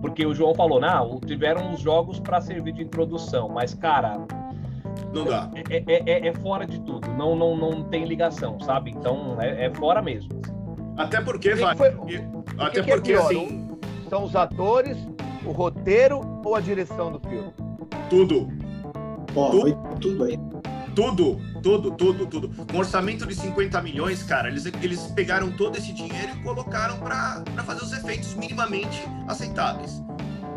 [0.00, 4.18] Porque o João falou, não, tiveram os jogos para servir de introdução, mas, cara,
[5.14, 5.48] Não dá.
[5.70, 8.90] é, é- é- é fora de tudo, não, não, não tem ligação, sabe?
[8.90, 10.30] Então é, é fora mesmo.
[10.96, 11.76] Até porque, vai.
[11.76, 13.24] foi- Até o que que é porque, pior?
[13.26, 13.68] assim,
[14.10, 14.96] São os atores,
[15.44, 17.50] o roteiro ou a direção do filme?
[18.10, 18.48] tudo.
[19.34, 20.38] Ó, Tu- foi tudo aí.
[20.94, 22.50] Tudo, tudo, tudo, tudo.
[22.74, 27.42] Um orçamento de 50 milhões, cara, eles, eles pegaram todo esse dinheiro e colocaram pra
[27.54, 30.02] pra fazer os efeitos minimamente aceitáveis.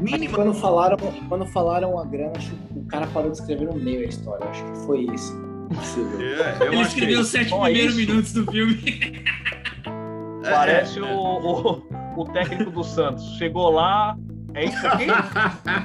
[0.02, 0.36] Minima.
[0.36, 0.98] Quando falaram,
[1.30, 4.46] quando falaram a grana, acho que o cara parou de escrever no meio a história.
[4.50, 5.34] Acho que foi isso.
[6.20, 8.10] É, eu Ele escreveu os sete primeiros isso?
[8.12, 8.76] minutos do filme.
[10.48, 13.24] é, Parece é, o, o, o técnico do Santos.
[13.38, 14.18] Chegou lá,
[14.54, 15.08] é isso aqui?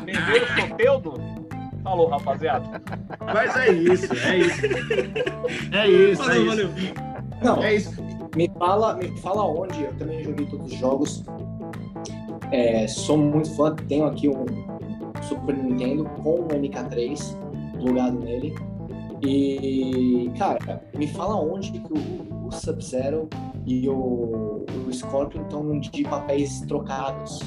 [0.04, 1.40] Vendeu o Soteudo?
[1.82, 2.82] Falou, rapaziada.
[3.32, 4.66] Mas é isso, é isso.
[5.72, 6.94] É isso, é Valeu, isso.
[7.42, 7.94] Não, É isso.
[8.36, 9.82] me fala, me fala onde.
[9.82, 11.24] Eu também joguei todos os jogos.
[12.52, 13.74] É, sou muito fã.
[13.88, 14.44] Tenho aqui um
[15.22, 17.18] Super Nintendo com um MK3
[17.78, 18.54] plugado nele.
[19.22, 23.28] E, cara, me fala onde que o, o Sub-Zero
[23.64, 27.40] e o, o Scorpion estão de papéis trocados.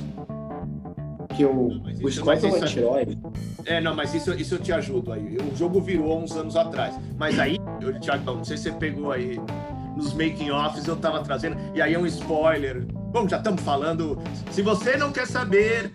[1.35, 3.17] Que o, Mas o Scorpion é o anti-herói.
[3.65, 5.37] É, não, mas isso, isso eu te ajudo aí.
[5.37, 6.95] O jogo virou uns anos atrás.
[7.17, 9.39] Mas aí, eu, Thiago, não sei se você pegou aí.
[9.95, 12.85] nos making-offs eu tava trazendo, e aí é um spoiler.
[13.11, 14.17] Bom, já estamos falando.
[14.51, 15.93] Se você não quer saber,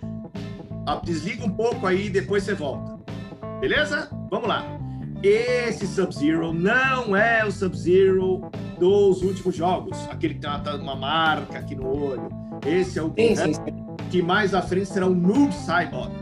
[0.86, 2.98] ah, desliga um pouco aí, depois você volta.
[3.60, 4.08] Beleza?
[4.30, 4.77] Vamos lá.
[5.22, 11.58] Esse Sub-Zero não é o Sub-Zero dos últimos jogos, aquele que tem uma, uma marca
[11.58, 12.28] aqui no olho.
[12.64, 13.86] Esse é o Sim, sim, sim.
[14.10, 16.12] que mais à frente será o Noob Saibot.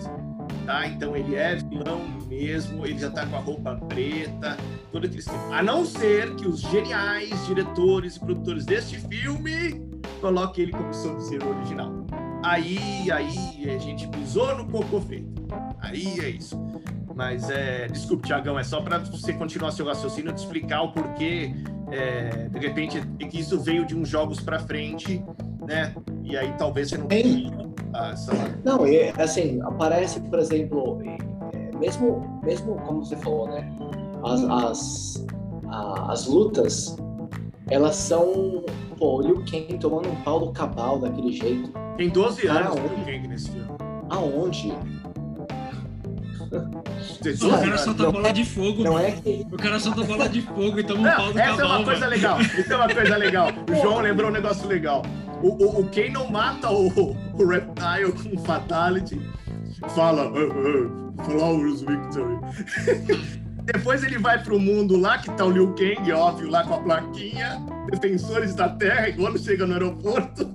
[0.64, 0.86] Tá?
[0.86, 4.56] Então ele é vilão mesmo, ele já tá com a roupa preta,
[4.90, 5.22] todo aquele.
[5.52, 9.80] A não ser que os geniais diretores e produtores deste filme
[10.20, 11.92] coloquem ele como Sub-Zero original.
[12.42, 15.46] Aí, aí a gente pisou no cocô feito.
[15.80, 16.56] Aí é isso.
[17.16, 17.86] Mas é.
[17.88, 21.50] Desculpe, Tiagão, é só para você continuar seu raciocínio de explicar o porquê,
[21.90, 23.00] é, de repente,
[23.30, 25.24] que isso veio de uns jogos para frente,
[25.66, 25.94] né?
[26.22, 27.50] E aí talvez você não Sim.
[27.94, 28.32] Ah, essa...
[28.62, 31.00] Não, e, assim, aparece, por exemplo,
[31.54, 33.66] é, mesmo, mesmo como você falou, né?
[34.22, 35.26] As, as,
[35.68, 36.96] a- as lutas,
[37.70, 38.62] elas são.
[38.98, 41.70] Pô, o Liu Kang tomando um pau do cabal daquele jeito.
[41.96, 42.74] Tem 12 Ah, anos?
[42.76, 43.68] Liu Kang nesse filme.
[44.10, 44.72] Aonde?
[46.50, 49.46] O 12 cara solta não bola de fogo, Não é que.
[49.50, 51.84] O cara solta bola de fogo e toma um Não, pau do essa é uma
[51.84, 52.10] coisa mano.
[52.12, 52.40] legal.
[52.40, 53.48] Isso é uma coisa legal.
[53.70, 55.02] O João lembrou um negócio legal.
[55.42, 56.86] O, o, o Ken não mata o,
[57.34, 59.20] o Reptile com Fatality.
[59.94, 62.38] Fala, "Uh, uh, Flawless Victory.
[63.66, 66.78] Depois ele vai pro mundo lá que tá o Liu Kang, óbvio, lá com a
[66.78, 70.48] plaquinha, Defensores da Terra, e quando chega no aeroporto,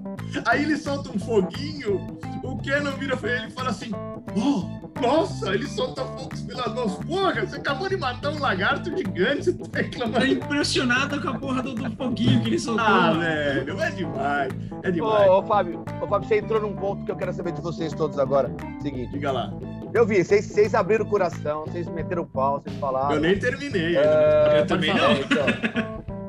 [0.46, 3.92] aí ele solta um foguinho, o Kenan vira pra ele e fala assim,
[4.36, 9.52] oh, nossa, ele solta fogos pelas mãos, porra, você acabou de matar um lagarto gigante,
[9.52, 12.86] você tá reclamando Tá impressionado com a porra do, do foguinho que ele soltou.
[12.86, 14.54] ah, velho, é demais.
[14.84, 15.30] É demais.
[15.30, 17.94] Ô, ô, Fábio, ô, Fábio, você entrou num ponto que eu quero saber de vocês
[17.94, 18.52] todos agora.
[18.82, 19.54] Seguinte, Diga lá.
[19.94, 23.16] eu vi, vocês, vocês abriram o coração, vocês meteram o pau, vocês falaram.
[23.16, 23.98] Eu nem terminei.
[23.98, 25.22] É, eu também falar, não.
[25.22, 25.46] Então,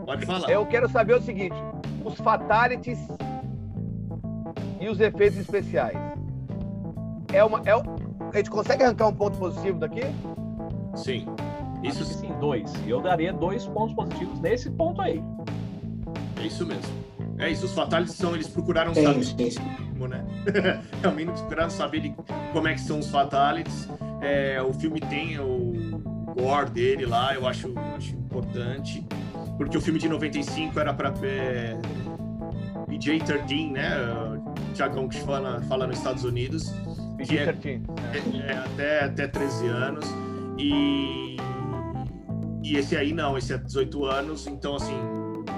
[0.07, 0.51] Pode falar.
[0.51, 1.55] eu quero saber o seguinte:
[2.05, 2.99] os fatalities
[4.83, 5.97] e os efeitos especiais.
[7.33, 7.83] É uma, é, o-
[8.33, 10.03] a gente consegue arrancar um ponto positivo daqui?
[10.97, 11.27] Sim.
[11.85, 12.73] Isso Isso sim, dois.
[12.87, 15.23] Eu daria dois pontos positivos nesse ponto aí.
[16.41, 17.03] é isso mesmo.
[17.39, 17.65] É isso.
[17.67, 19.61] Os fatalities são, eles procuraram Sim, saber sim, sim.
[19.93, 20.25] como, né?
[21.01, 22.15] Realmente eles procuraram saber de
[22.53, 23.89] como é que são os fatalities.
[24.21, 26.01] É, o filme tem o
[26.37, 29.05] gore dele lá, eu acho, acho importante.
[29.57, 31.77] Porque o filme de 95 era para é,
[32.89, 33.91] PJ-13, né?
[34.73, 36.73] Tiagão que fala, fala nos Estados Unidos.
[37.27, 37.83] Que é- PG-13.
[38.47, 40.05] É, até, até 13 anos.
[40.59, 41.37] E,
[42.63, 44.97] e esse aí não, esse é 18 anos, então assim,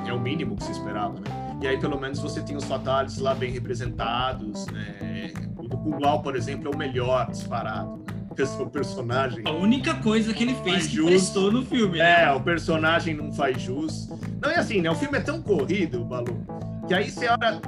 [0.06, 1.44] é o mínimo que se esperava, né?
[1.62, 5.32] E aí pelo menos você tem os fatalities lá bem representados, né?
[5.56, 7.96] O do por exemplo, é o melhor disparado.
[7.96, 8.04] Né?
[8.36, 9.42] É o personagem.
[9.46, 12.24] A única coisa que ele fez que prestou no filme, né?
[12.24, 14.08] É, o personagem não faz jus.
[14.42, 14.90] Não é assim, né?
[14.90, 16.44] O filme é tão corrido, Balu,
[16.86, 17.60] que aí você olha,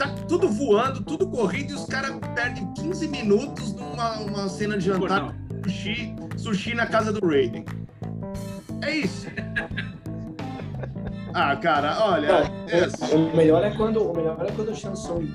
[0.00, 4.86] tá tudo voando, tudo corrido, e os caras perdem 15 minutos numa uma cena de
[4.86, 7.64] jantar sushi, sushi na casa do Raiden.
[8.82, 9.26] É isso.
[11.32, 12.50] Ah, cara, olha.
[12.66, 13.14] é assim.
[13.14, 15.32] O melhor é quando o melhor é quando o Shansung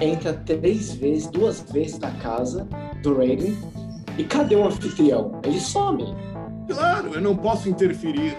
[0.00, 2.66] entra três vezes, duas vezes na casa
[3.02, 3.54] do Raiden
[4.16, 5.38] e cadê o anfitrião?
[5.44, 6.14] Ele some.
[6.66, 8.34] Claro, eu não posso interferir.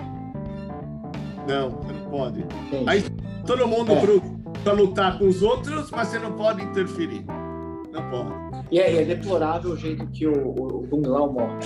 [1.48, 2.40] Não, você não pode.
[2.72, 2.90] Gente.
[2.90, 3.04] Aí
[3.46, 4.02] todo mundo É.
[4.02, 4.20] pro,
[4.66, 7.24] pra lutar com os outros, mas você não pode interferir.
[7.94, 8.34] Não pode.
[8.72, 11.60] E é, e é deplorável o jeito que o, o, o Kung Lao morre.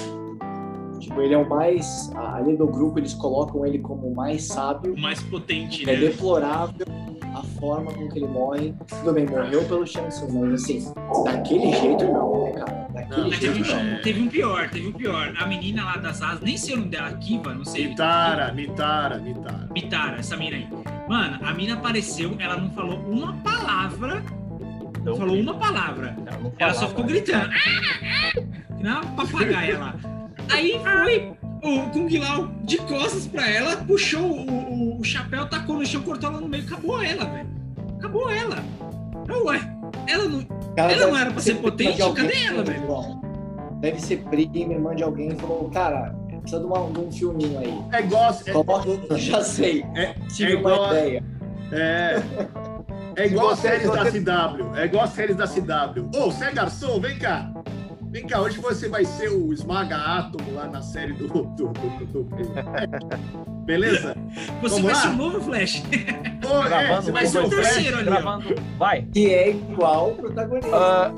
[1.00, 2.12] Tipo, ele é o mais.
[2.36, 4.94] Ali do grupo eles colocam ele como o mais sábio.
[4.94, 6.00] O mais potente, É né?
[6.08, 6.86] deplorável
[7.34, 8.74] a forma com que ele morre.
[8.88, 12.88] Tudo bem, morreu pelo Shansung, mas assim, daquele jeito não, né, cara?
[12.94, 13.94] Daquele Não, Mas teve jeito um, não.
[13.94, 14.02] É.
[14.02, 15.34] teve um pior, teve um pior.
[15.40, 17.88] A menina lá das asas, nem sei o nome dela, Kiva, não sei.
[17.88, 19.70] Nitara, Nitara, Nitara.
[19.74, 20.68] Mitara, essa mina aí.
[21.10, 24.24] Mano, a mina apareceu, ela não falou uma palavra.
[25.04, 26.16] Não falou uma palavra.
[26.26, 27.50] Ela, não Ela só ficou gritando.
[27.52, 28.42] "Ah, ah",
[28.78, 29.96] Que nem uma papagaia lá.
[30.52, 34.50] Aí foi o Kung Lao de costas pra ela, puxou o,
[34.98, 37.50] o- o chapéu, tacou no chão, cortou ela no meio, acabou ela, velho.
[37.98, 38.58] Acabou ela.
[39.28, 39.60] Eu, ué,
[40.08, 40.44] ela não.
[40.76, 41.98] Cara, Ela não era pra ser potente?
[42.14, 42.88] Cadê ela, velho?
[43.82, 46.16] Deve ser prima, irmã de alguém e falou, cara,
[46.50, 47.82] precisa de, uma- de um filminho aí.
[47.94, 48.32] É igual.
[49.12, 49.86] É, já sei.
[49.96, 51.24] é, Tive é uma igual, ideia.
[51.72, 52.22] é,
[53.16, 54.76] é igual você- séries da CW.
[54.76, 56.10] É igual as séries da CW.
[56.16, 57.00] Ô, você é garçom?
[57.00, 57.52] Vem cá.
[58.12, 61.28] Vem cá, hoje você vai ser o Esmaga Átomo lá na série do.
[61.28, 64.16] do, do, do- do- Beleza?
[64.64, 65.00] Você Vamos vai lá?
[65.02, 65.84] ser o novo Flash.
[66.52, 68.56] Ô, é, você vai ser o terceiro ali, gravando.
[68.80, 69.04] Vai.
[69.04, 70.76] Que é igual o protagonista.
[70.76, 71.12] Ah,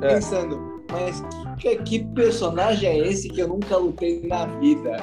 [0.00, 0.14] é.
[0.14, 1.22] Pensando, mas
[1.58, 4.96] que, que personagem é esse que eu nunca lutei na vida?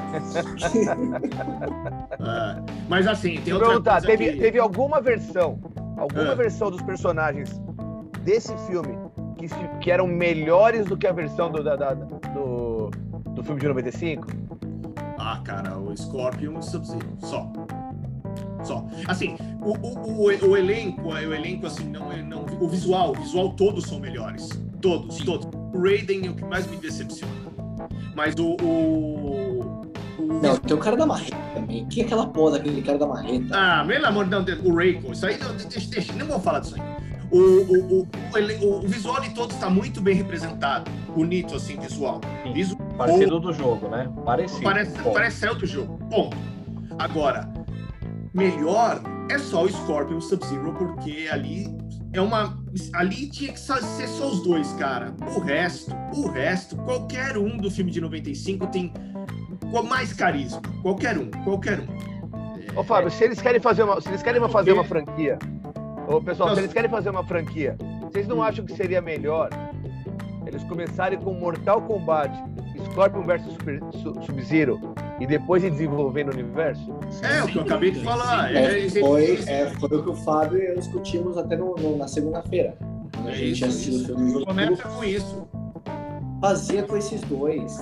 [2.20, 5.60] É, mas assim, tem Deixa eu outra perguntar, coisa teve, que- teve alguma versão,
[5.98, 6.36] alguma Ah.
[6.36, 7.62] versão dos personagens
[8.24, 8.98] desse filme
[9.38, 12.90] que, se- que eram melhores do que a versão do, da- da- do,
[13.32, 14.28] do filme de 95?
[15.18, 17.52] Ah, cara, o Scorpion e o Sub-Zero, só.
[18.64, 18.86] Só.
[19.08, 23.16] Assim, o, o, o, o elenco, o elenco, assim, não, é- não, o visual, o
[23.16, 24.50] visual todos são melhores.
[24.82, 25.26] Todos, Sim.
[25.26, 25.48] todos.
[25.74, 27.34] O Raiden é o que mais me decepciona.
[28.16, 28.56] Mas o.
[28.62, 29.82] o,
[30.20, 31.86] o Não, tem o cara da marreta também.
[31.88, 33.46] Que é aquela porra daquele cara da marreta?
[33.52, 36.60] Ah, pelo amor de Deus, o Reiko, isso aí, não, deixa, deixa, não vou falar
[36.60, 36.82] disso aí.
[37.32, 41.80] O, o, o, o, ele- o visual de todos está muito bem representado, bonito assim,
[41.80, 42.20] visual.
[42.54, 44.12] Visu- Parecido do jogo, né?
[44.26, 44.64] Parecido.
[44.64, 46.00] Parece, Bom, parece ser outro jogo.
[46.10, 46.36] Ponto.
[46.98, 47.48] Agora,
[48.34, 51.68] melhor é só o Scorpion Sub-Zero, porque ali
[52.14, 52.58] é uma.
[52.94, 55.14] Ali tinha que ser só os dois, cara.
[55.36, 58.92] O resto, o resto, qualquer um do filme de 95 tem
[59.88, 60.62] mais carisma.
[60.82, 62.80] Qualquer um, qualquer um.
[62.80, 65.38] Ô, Fábio, se eles querem fazer uma, se eles querem fazer uma franquia,
[66.08, 69.50] ô, pessoal, se eles querem fazer uma franquia, vocês não acham que seria melhor
[70.46, 72.32] eles começarem com Mortal Kombat,
[72.92, 73.24] Scorpion
[73.92, 74.80] Su- Sub-Zero
[75.20, 76.94] e depois ir desenvolvendo o universo?
[77.22, 78.54] É, o que eu acabei de falar.
[78.56, 81.98] É, É, foi, é, foi o que o Fábio e eu discutimos até no, no-
[81.98, 82.76] na segunda-feira.
[83.16, 85.48] Quando a É gente assistiu o filme do Começa com isso.
[86.42, 87.78] fazia com esses dois.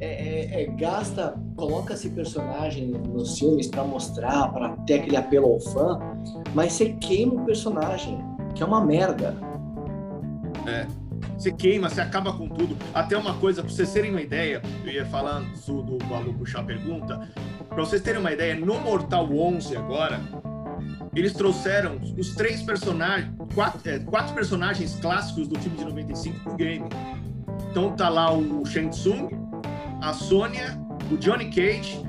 [0.00, 5.46] É, é- é, gasta, coloca esse personagem nos filmes pra mostrar, pra ter aquele apelo
[5.52, 5.98] ao fã,
[6.54, 8.18] mas você queima o personagem,
[8.54, 9.34] que é uma merda.
[11.36, 12.76] Você queima, você acaba com tudo.
[12.94, 16.60] Até uma coisa, pra vocês terem uma ideia, eu ia falar do, do Balu puxar
[16.60, 17.28] a pergunta.
[17.68, 20.20] Pra vocês terem uma ideia, no Mortal 11 agora,
[21.14, 26.56] eles trouxeram os três personagens, quatro, é, quatro personagens clássicos do filme de 95 pro
[26.56, 26.88] game.
[27.70, 29.28] Então tá lá o Shang Tsung,
[30.00, 30.78] a Sônia,
[31.10, 32.00] o Johnny Cage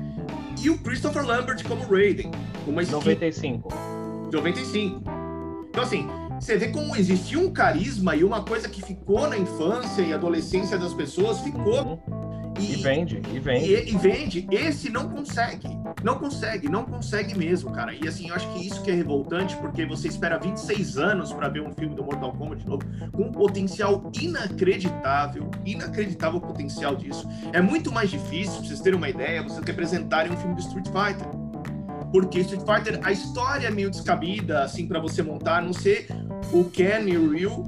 [0.62, 2.30] e o Christopher Lambert como Raiden.
[2.66, 3.68] Uma skin 95.
[4.30, 5.02] de 95.
[5.68, 6.08] Então, assim,
[6.40, 10.78] você vê como existia um carisma e uma coisa que ficou na infância e adolescência
[10.78, 11.82] das pessoas, ficou.
[11.84, 12.26] Uhum.
[12.58, 13.66] E, E vende, e vende.
[13.66, 14.48] e, e vende.
[14.50, 15.68] Esse não consegue.
[16.02, 17.92] Não consegue, não consegue mesmo, cara.
[17.94, 21.48] E assim, eu acho que isso que é revoltante, porque você espera 26 anos para
[21.50, 26.96] ver um filme do Mortal Kombat de novo, com um potencial inacreditável, inacreditável o potencial
[26.96, 27.28] disso.
[27.52, 30.86] É muito mais difícil, pra vocês terem uma ideia, vocês representarem um filme do Street
[30.86, 31.28] Fighter.
[32.12, 36.08] Porque Street Fighter, a história é meio descabida, assim, para você montar, a não ser
[36.52, 37.64] o Ken e o Ryu.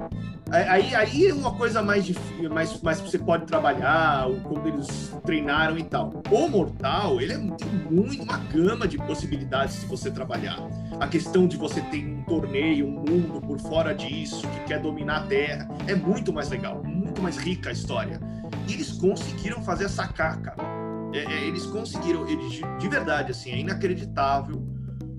[0.51, 5.77] Aí, aí é uma coisa mais difícil, mais, mais você pode trabalhar, como eles treinaram
[5.77, 6.23] e tal.
[6.31, 10.57] O Mortal, ele é, tem muito uma gama de possibilidades de você trabalhar.
[10.99, 15.17] A questão de você ter um torneio, um mundo por fora disso, que quer dominar
[15.17, 18.19] a Terra, é muito mais legal, muito mais rica a história.
[18.67, 20.78] E eles conseguiram fazer essa caca.
[21.13, 24.61] É, é, eles conseguiram, eles, de, de verdade, assim, é inacreditável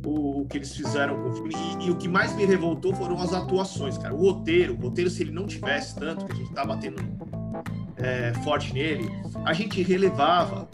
[0.05, 1.55] o, o que eles fizeram com o filme.
[1.55, 4.15] E, e o que mais me revoltou foram as atuações, cara.
[4.15, 6.97] O roteiro, o roteiro, se ele não tivesse tanto, que a gente tá batendo
[7.97, 9.11] é, forte nele,
[9.45, 10.69] a gente relevava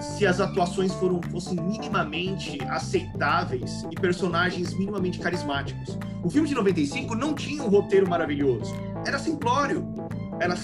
[0.00, 5.98] se as atuações foram, fossem minimamente aceitáveis e personagens minimamente carismáticos.
[6.22, 8.72] O filme de 95 não tinha um roteiro maravilhoso.
[9.06, 9.86] Era simplório.
[10.40, 10.56] Era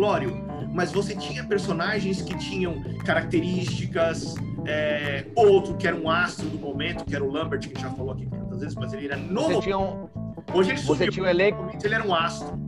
[0.00, 0.44] simplório.
[0.72, 4.34] Mas você tinha personagens que tinham características.
[4.66, 7.80] é, outro que era um astro do momento, que era o Lambert, que a gente
[7.80, 10.08] já falou aqui tantas vezes, mas ele era no Você tinha um,
[10.52, 12.58] Hoje ele você tinha um elenco, Ele era um astro.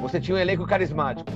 [0.00, 1.30] você tinha um elenco carismático.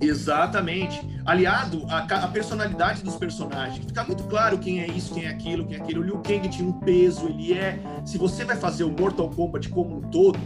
[0.00, 1.00] Exatamente.
[1.24, 3.84] Aliado à, à personalidade dos personagens.
[3.84, 6.02] Fica muito claro quem é isso, quem é aquilo, quem é aquilo.
[6.02, 7.78] O Liu Kang tinha um peso, ele é.
[8.04, 10.38] Se você vai fazer o Mortal Kombat como um todo,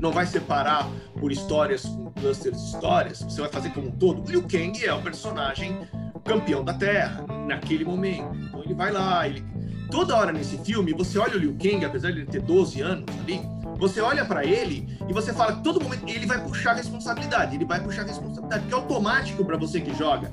[0.00, 4.30] não vai separar por histórias com clusters de histórias, você vai fazer como um todo.
[4.30, 5.86] Liu Kang é o personagem
[6.24, 8.34] campeão da Terra, naquele momento.
[8.34, 9.44] Então ele vai lá, ele.
[9.90, 13.04] Toda hora nesse filme, você olha o Liu Kang, apesar de ele ter 12 anos
[13.20, 13.40] ali,
[13.78, 17.64] você olha pra ele e você fala que todo momento ele vai puxar responsabilidade, ele
[17.64, 20.32] vai puxar responsabilidade, porque é automático pra você que joga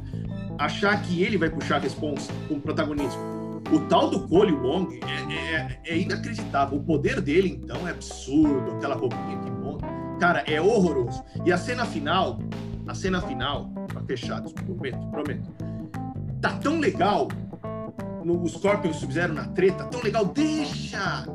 [0.57, 3.42] achar que ele vai puxar a responsa com o protagonismo.
[3.71, 6.77] O tal do Cole Wong é, é- é inacreditável.
[6.77, 8.71] O poder dele, então, é absurdo.
[8.75, 9.87] Aquela roupinha que monta.
[10.19, 11.23] Cara, é horroroso.
[11.45, 12.39] E a cena final,
[12.87, 15.51] a cena final, tá fechado, prometo, prometo.
[16.41, 17.27] Tá tão legal
[18.23, 20.25] no Scorpion e Sub-Zero na treta, tão legal.
[20.25, 21.25] Deixa!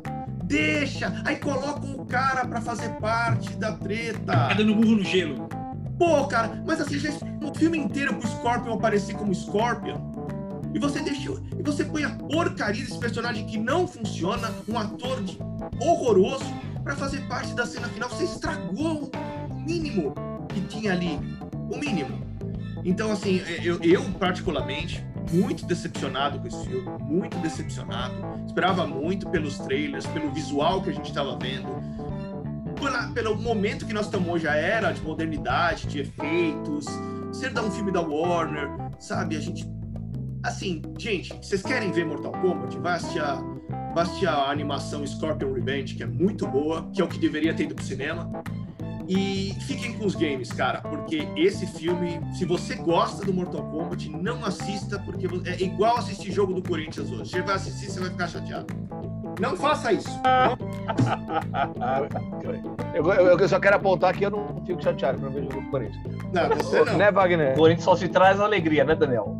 [0.45, 1.21] Deixa!
[1.25, 4.19] Aí colocam o cara pra fazer parte da treta.
[4.25, 5.47] Tá dando burro no gelo.
[5.97, 7.09] Pô, cara, mas assim, já
[7.43, 9.97] o filme inteiro pro Scorpion aparecer como Scorpion.
[10.73, 11.39] E você deixou.
[11.57, 15.37] E você põe a porcaria desse personagem que não funciona, um ator de-
[15.81, 16.45] horroroso,
[16.83, 18.09] pra fazer parte da cena final.
[18.09, 19.09] Você estragou
[19.49, 20.13] o mínimo
[20.49, 21.19] que tinha ali.
[21.71, 22.27] o mínimo.
[22.83, 28.13] Então, assim, eu, eu particularmente, muito decepcionado com esse filme, muito decepcionado.
[28.47, 31.67] Esperava muito pelos trailers, pelo visual que a gente estava vendo,
[32.79, 36.85] pela, pelo momento que nós estamos hoje, a era de modernidade, de efeitos,
[37.33, 39.35] ser dar um filme da Warner, sabe?
[39.35, 39.69] A gente.
[40.43, 42.77] Assim, gente, vocês querem ver Mortal Kombat?
[42.79, 43.35] Vai assistir a,
[43.93, 47.53] vai assistir a animação Scorpion Revenge, que é muito boa, que é o que deveria
[47.53, 48.31] ter ido pro cinema.
[49.07, 54.07] E fiquem com os games, cara, porque esse filme, se você gosta do Mortal Kombat,
[54.09, 57.31] não assista, porque é igual assistir jogo do Corinthians hoje.
[57.31, 58.67] Você vai assistir, você vai ficar chateado.
[59.41, 60.09] Não faça isso.
[62.93, 65.65] eu, eu, eu, só quero apontar que eu não fico chateado quando vejo o jogo
[65.65, 66.03] do Corinthians.
[66.31, 66.97] Não, você não.
[66.97, 67.53] Né, Wagner?
[67.53, 69.38] O Corinthians só se traz alegria, né, Daniel?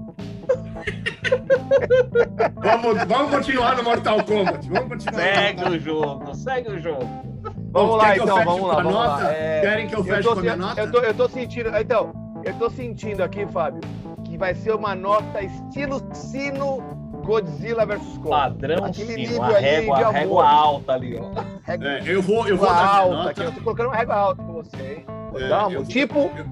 [2.56, 4.70] Vamos, vamos continuar no Mortal Kombat.
[4.70, 5.22] Vamos continuar.
[5.22, 7.30] Segue o jogo, segue o jogo.
[7.72, 8.76] Vamos lá, então, vamos lá.
[8.76, 9.32] Vamos lá.
[9.32, 9.62] É...
[9.62, 10.82] Querem que eu feche eu tô, com a minha nota?
[10.82, 11.70] Eu tô, eu tô sentindo.
[11.78, 12.12] Então,
[12.44, 13.82] eu tô sentindo aqui, Fábio,
[14.24, 18.30] que vai ser uma nota estilo sino Godzilla vs Kong.
[18.30, 21.30] Padrão Aquele sino, a régua, a régua alta ali, ó.
[21.64, 23.44] Régua, é, eu vou, eu vou dar alta, nota.
[23.44, 25.06] eu tô colocando uma régua alta com você, hein?
[25.36, 26.46] É, eu, tipo, eu,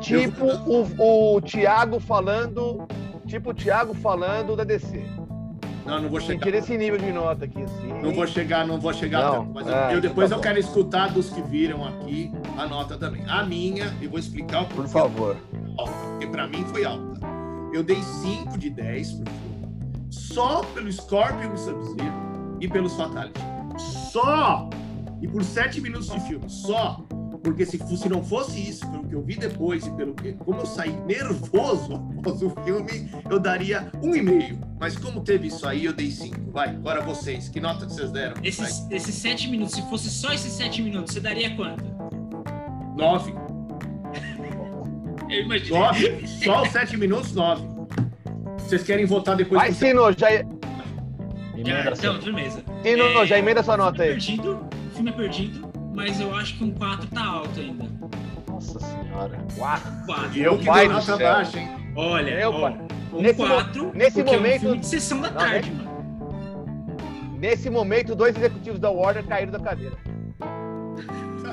[0.00, 2.88] tipo o, o Thiago falando,
[3.30, 5.02] tipo o Thiago falando da DC.
[5.86, 6.44] Não, não vou chegar.
[6.44, 7.88] Sentir esse nível de nota aqui, assim.
[8.02, 9.54] Não vou chegar, não vou chegar não, tanto.
[9.54, 13.24] Mas é, eu, depois tá eu quero escutar dos que viram aqui a nota também.
[13.28, 15.36] A minha, eu vou explicar o Por favor.
[15.78, 17.20] Alta, porque pra mim foi alta.
[17.72, 19.50] Eu dei 5 de 10 pro filme.
[20.10, 23.40] Só pelo Scorpion e Sub-Zero e pelos Fatality.
[23.78, 24.68] Só!
[25.22, 26.48] E por 7 minutos de filme.
[26.48, 27.04] Só!
[27.42, 30.60] Porque se, se não fosse isso, pelo que eu vi depois e pelo que como
[30.60, 34.60] eu saí nervoso após o filme, eu daria um e meio.
[34.78, 36.50] Mas como teve isso aí, eu dei cinco.
[36.50, 37.48] Vai, agora vocês.
[37.48, 38.34] Que nota que vocês deram?
[38.42, 41.82] Esses, esses sete minutos, se fosse só esses sete minutos, você daria quanto?
[42.96, 43.32] Nove.
[45.30, 45.78] eu imaginei.
[45.78, 46.26] Nove.
[46.44, 47.64] Só os sete minutos, nove.
[48.58, 49.60] Vocês querem votar depois?
[49.60, 50.30] Vai, Sino, já...
[50.30, 50.44] já
[51.56, 52.62] então, firmeza.
[52.82, 54.10] Sino, é, já emenda sua nota aí.
[54.10, 54.60] Perdido,
[54.92, 55.69] o filme é perdido
[56.00, 57.84] mas eu acho que um 4 tá alto ainda.
[58.48, 59.38] Nossa senhora.
[59.58, 60.06] 4.
[60.06, 60.38] 4.
[60.38, 61.68] E eu que dou nota baixa, hein?
[61.94, 62.70] Olha, eu, ó,
[63.12, 65.84] um nesse 4, nesse momento, é um filme de sessão da não, tarde, né?
[65.84, 67.36] mano.
[67.38, 69.98] Nesse momento, dois executivos da Warner caíram da cadeira.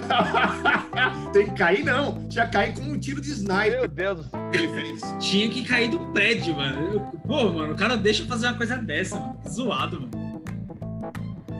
[1.34, 2.26] Tem que cair, não.
[2.30, 3.80] Tinha cair com um tiro de sniper.
[3.80, 4.40] Meu Deus do céu.
[4.54, 5.16] Ele fez.
[5.20, 6.94] Tinha que cair do prédio, mano.
[6.94, 9.38] Eu, pô, mano, o cara deixa fazer uma coisa dessa, mano.
[9.50, 10.42] zoado, mano.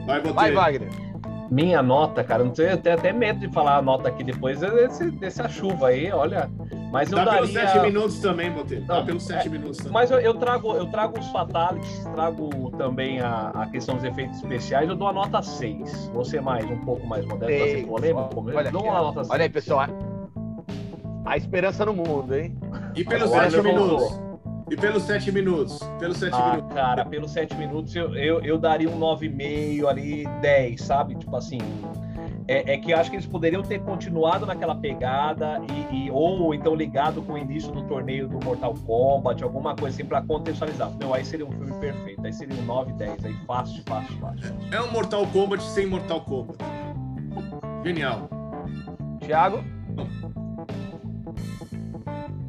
[0.06, 1.07] Vai, Vai, Wagner.
[1.50, 4.60] Minha nota, cara, não sei, eu tenho até medo de falar a nota aqui depois
[4.60, 6.50] desse, dessa chuva aí, olha.
[6.92, 7.40] Mas eu Dá daria...
[7.40, 8.84] pelos 7 minutos também, Botelho.
[8.84, 9.92] Dá pelos 7 é, minutos também.
[9.92, 14.36] Mas eu, eu, trago, eu trago os fatalities, trago também a, a questão dos efeitos
[14.38, 16.10] especiais, eu dou a nota 6.
[16.12, 19.30] Você mais, um pouco mais modesto, pra ser polêmico, olha, dou uma nota 6.
[19.30, 19.86] Olha aí, pessoal.
[21.24, 22.56] A esperança no mundo, hein?
[22.94, 24.27] E pelos 7 minutos?
[24.70, 25.78] E pelos sete minutos?
[25.98, 26.74] Pelos sete ah, minutos.
[26.74, 31.14] Cara, pelos sete minutos eu, eu, eu daria um 9,5 ali, 10, sabe?
[31.14, 31.58] Tipo assim.
[32.50, 36.54] É, é, que eu acho que eles poderiam ter continuado naquela pegada e, e, ou
[36.54, 40.90] então ligado com o início do torneio do Mortal Kombat, alguma coisa assim para contextualizar.
[40.96, 42.24] Meu, aí seria um filme perfeito.
[42.24, 44.56] Aí seria um 9, 10, aí fácil, fácil, fácil.
[44.72, 46.58] É, é um Mortal Kombat sem Mortal Kombat.
[47.84, 48.30] Genial.
[49.20, 49.62] Thiago?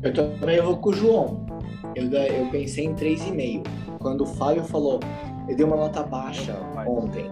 [0.02, 1.49] Eu também vou com o João
[1.96, 3.66] eu, eu pensei em 3,5.
[4.00, 5.00] Quando o Fábio falou,
[5.48, 7.30] eu dei uma nota baixa ontem.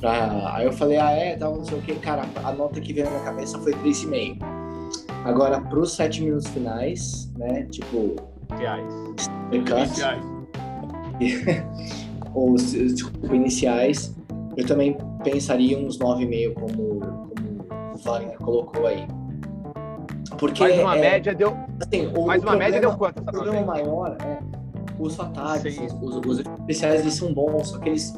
[0.00, 1.94] Pra, aí eu falei, ah, é, tal, não sei o que.
[1.96, 4.38] Cara, a nota que veio na minha cabeça foi 3,5.
[5.24, 8.16] Agora, pros 7 minutos finais, né, tipo...
[8.50, 8.94] Iniciais.
[9.52, 10.22] Iniciais.
[12.34, 14.14] Os, desculpa, iniciais,
[14.56, 19.06] eu também pensaria uns 9,5 como, como o Wagner colocou aí.
[20.36, 21.56] Porque mais uma é, média deu.
[21.80, 23.20] Assim, o, mais uma problema, média deu quanto?
[23.20, 24.38] O problema maior é
[24.98, 28.12] os ataques, os, os, especiais eles são bons, só que eles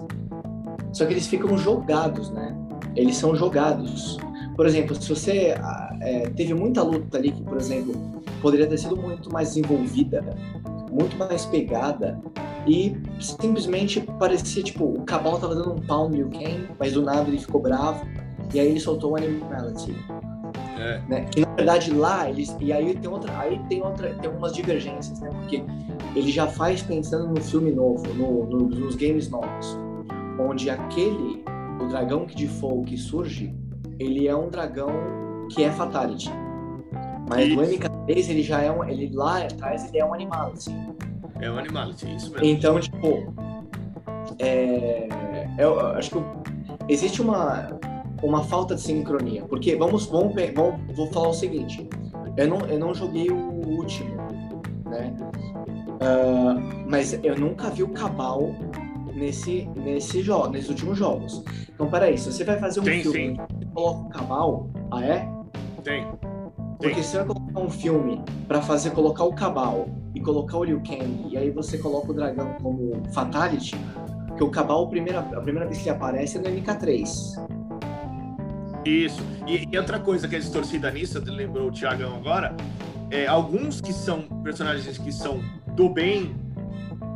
[0.92, 2.56] só que eles ficam jogados, né?
[2.96, 4.18] Eles são jogados.
[4.56, 7.94] Por exemplo, se você ah, é, teve muita luta ali que, por exemplo,
[8.42, 10.24] poderia ter sido muito mais desenvolvida,
[10.90, 12.20] muito mais pegada,
[12.66, 17.02] e simplesmente parecia tipo o Cabal tava dando um pau no Liu Kang, mas do
[17.02, 18.04] nada ele ficou bravo
[18.52, 19.94] e aí ele soltou o Animality.
[20.80, 21.02] É.
[21.08, 21.26] Né?
[21.36, 25.20] E na verdade lá eles e aí tem outra, aí tem outra, tem algumas divergências,
[25.20, 25.28] né?
[25.30, 25.62] Porque
[26.16, 29.78] ele já faz pensando no filme novo, no, no, nos games novos,
[30.38, 31.44] onde aquele
[31.80, 33.54] o dragão que de fogo que surge,
[33.98, 34.90] ele é um dragão
[35.50, 36.30] que é fatality.
[37.28, 37.56] Mas isso.
[37.56, 40.74] no MK3 ele já é um, ele lá atrás ele é um animal, assim.
[41.40, 42.38] É um animal, isso mesmo.
[42.42, 43.32] Então, tipo,
[44.38, 45.08] é,
[45.58, 46.22] eu acho que
[46.88, 47.78] existe uma
[48.22, 49.44] uma falta de sincronia.
[49.44, 51.88] Porque vamos, vamos, vamos vou falar o seguinte:
[52.36, 54.16] Eu não, eu não joguei o último,
[54.86, 55.14] né?
[56.00, 56.56] Ah,
[56.88, 58.54] mas eu nunca vi o Cabal
[59.14, 61.44] nesse, nesse jogo, nesses últimos jogos.
[61.72, 63.36] Então, peraí, se você vai fazer um Tem, filme sim.
[63.60, 65.28] e coloca o Cabal, ah é?
[65.84, 66.06] Tem.
[66.78, 67.02] Porque Tem.
[67.02, 70.80] se você vai colocar um filme pra fazer colocar o Cabal e colocar o Liu
[70.80, 73.76] Kang, e aí você coloca o dragão como Fatality,
[74.36, 77.59] que o Cabal, a primeira, a primeira vez que ele aparece é no MK3.
[78.84, 79.22] Isso.
[79.46, 82.56] E, e outra coisa que é distorcida nisso, lembrou o Thiagão agora,
[83.10, 85.42] é, alguns que são personagens que são
[85.74, 86.34] do bem,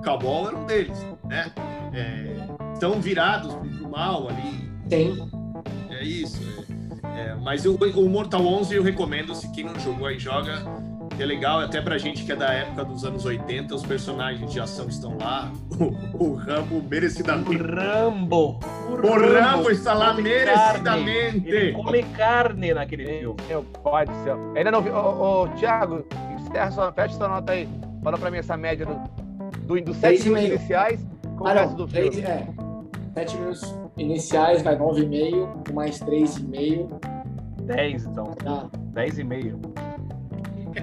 [0.03, 1.51] Cabal era um deles, né?
[1.93, 2.37] É,
[2.75, 5.17] estão virados pro mal ali, Tem.
[5.91, 6.41] é isso.
[6.71, 6.75] é.
[7.15, 10.65] É, mas o, o Mortal 11 eu recomendo, se quem não jogou aí joga,
[11.23, 14.61] é legal, até pra gente que é da época dos anos 80, os personagens de
[14.61, 17.57] ação estão lá, o, o Rambo O merecidamente...
[17.63, 18.59] Rambo.
[18.89, 18.97] O
[19.41, 21.49] Rambo está lá come merecidamente.
[21.49, 23.37] Ele come carne naquele filme.
[23.49, 24.39] Meu pai do céu.
[24.57, 24.91] Ainda não vi.
[24.91, 26.05] Ô, ô, Thiago,
[26.39, 27.69] encerra sua, fecha sua nota aí.
[28.03, 28.95] Fala pra mim essa média do,
[29.67, 30.55] do, dos Três sete e minutos meio.
[30.55, 31.07] iniciais
[31.39, 32.29] com o Ah, resto não, do três, filme.
[32.29, 32.47] é.
[33.15, 37.01] Sete minutos iniciais, vai 9,5, com mais 3,5,
[37.63, 38.35] 10, então.
[38.43, 39.61] dá 10 e meio.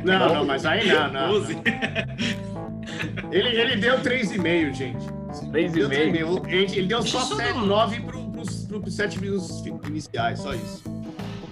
[0.04, 1.28] Não, não, mas aí não, não.
[1.32, 1.56] 12.
[1.56, 3.32] não.
[3.32, 5.06] Ele, ele deu 3,5, gente.
[5.52, 6.28] Três e Deu meio.
[6.42, 6.48] 3,5.
[6.50, 9.20] Ele, ele deu só Deixa eu só 7, dar uma- 9 pro, pros, pros 7
[9.20, 10.84] minutos iniciais, só isso.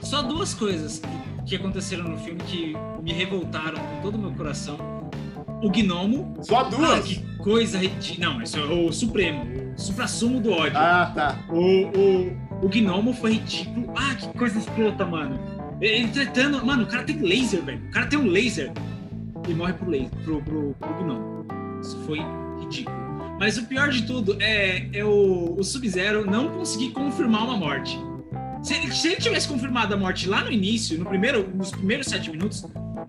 [0.01, 1.01] Só duas coisas
[1.45, 4.77] que aconteceram no filme que me revoltaram com todo o meu coração.
[5.61, 6.35] O Gnomo.
[6.41, 7.05] Só Ah, duas?
[7.05, 8.29] que coisa ridícula.
[8.33, 9.45] Não, isso é o Supremo.
[9.75, 10.77] O supra-sumo do ódio.
[10.77, 11.37] Ah, tá.
[11.49, 13.93] O, o, o Gnomo foi ridículo.
[13.95, 15.39] Ah, que coisa escrota, mano.
[15.81, 16.65] Ele tretando.
[16.65, 17.81] Mano, o cara tem laser, velho.
[17.87, 18.71] O cara tem um laser.
[19.47, 21.45] E morre pro, laser, pro, pro, pro Gnomo.
[21.81, 22.19] Isso foi
[22.59, 22.97] ridículo.
[23.39, 27.97] Mas o pior de tudo é, é o, o Sub-Zero não conseguir confirmar uma morte.
[28.61, 32.07] Se ele, se ele tivesse confirmado a morte lá no início, no primeiro, nos primeiros
[32.07, 32.65] sete minutos,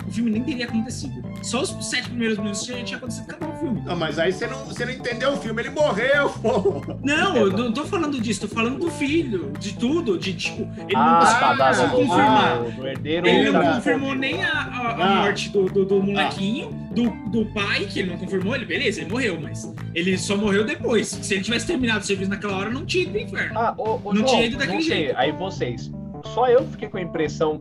[0.06, 1.22] o filme nem teria acontecido.
[1.42, 3.82] Só os sete primeiros minutos já tinha acontecido acabou o filme.
[3.84, 6.82] Não, mas aí você não, você não entendeu o filme, ele morreu, pô.
[7.02, 10.92] Não, eu não tô falando disso, tô falando do filho, de tudo, de tipo, ele
[10.94, 11.96] não Ah, conseguiu tá, tá, conseguiu tá.
[11.96, 12.62] confirmar.
[12.62, 13.00] Ah.
[13.04, 13.74] Ele não Tá.
[13.74, 14.90] confirmou nem a, a- a
[15.20, 15.22] Ah.
[15.22, 19.10] morte do, do, do molequinho, do, do pai, que ele não confirmou, ele, beleza, ele
[19.10, 21.06] morreu, mas ele só morreu depois.
[21.08, 23.58] Se ele tivesse terminado o serviço naquela hora, não tinha ido pro inferno.
[23.58, 25.16] Ah, ô, ô, Não João, tinha ido daquele não sei, jeito.
[25.18, 25.90] Aí vocês.
[26.34, 27.60] Só eu fiquei com a impressão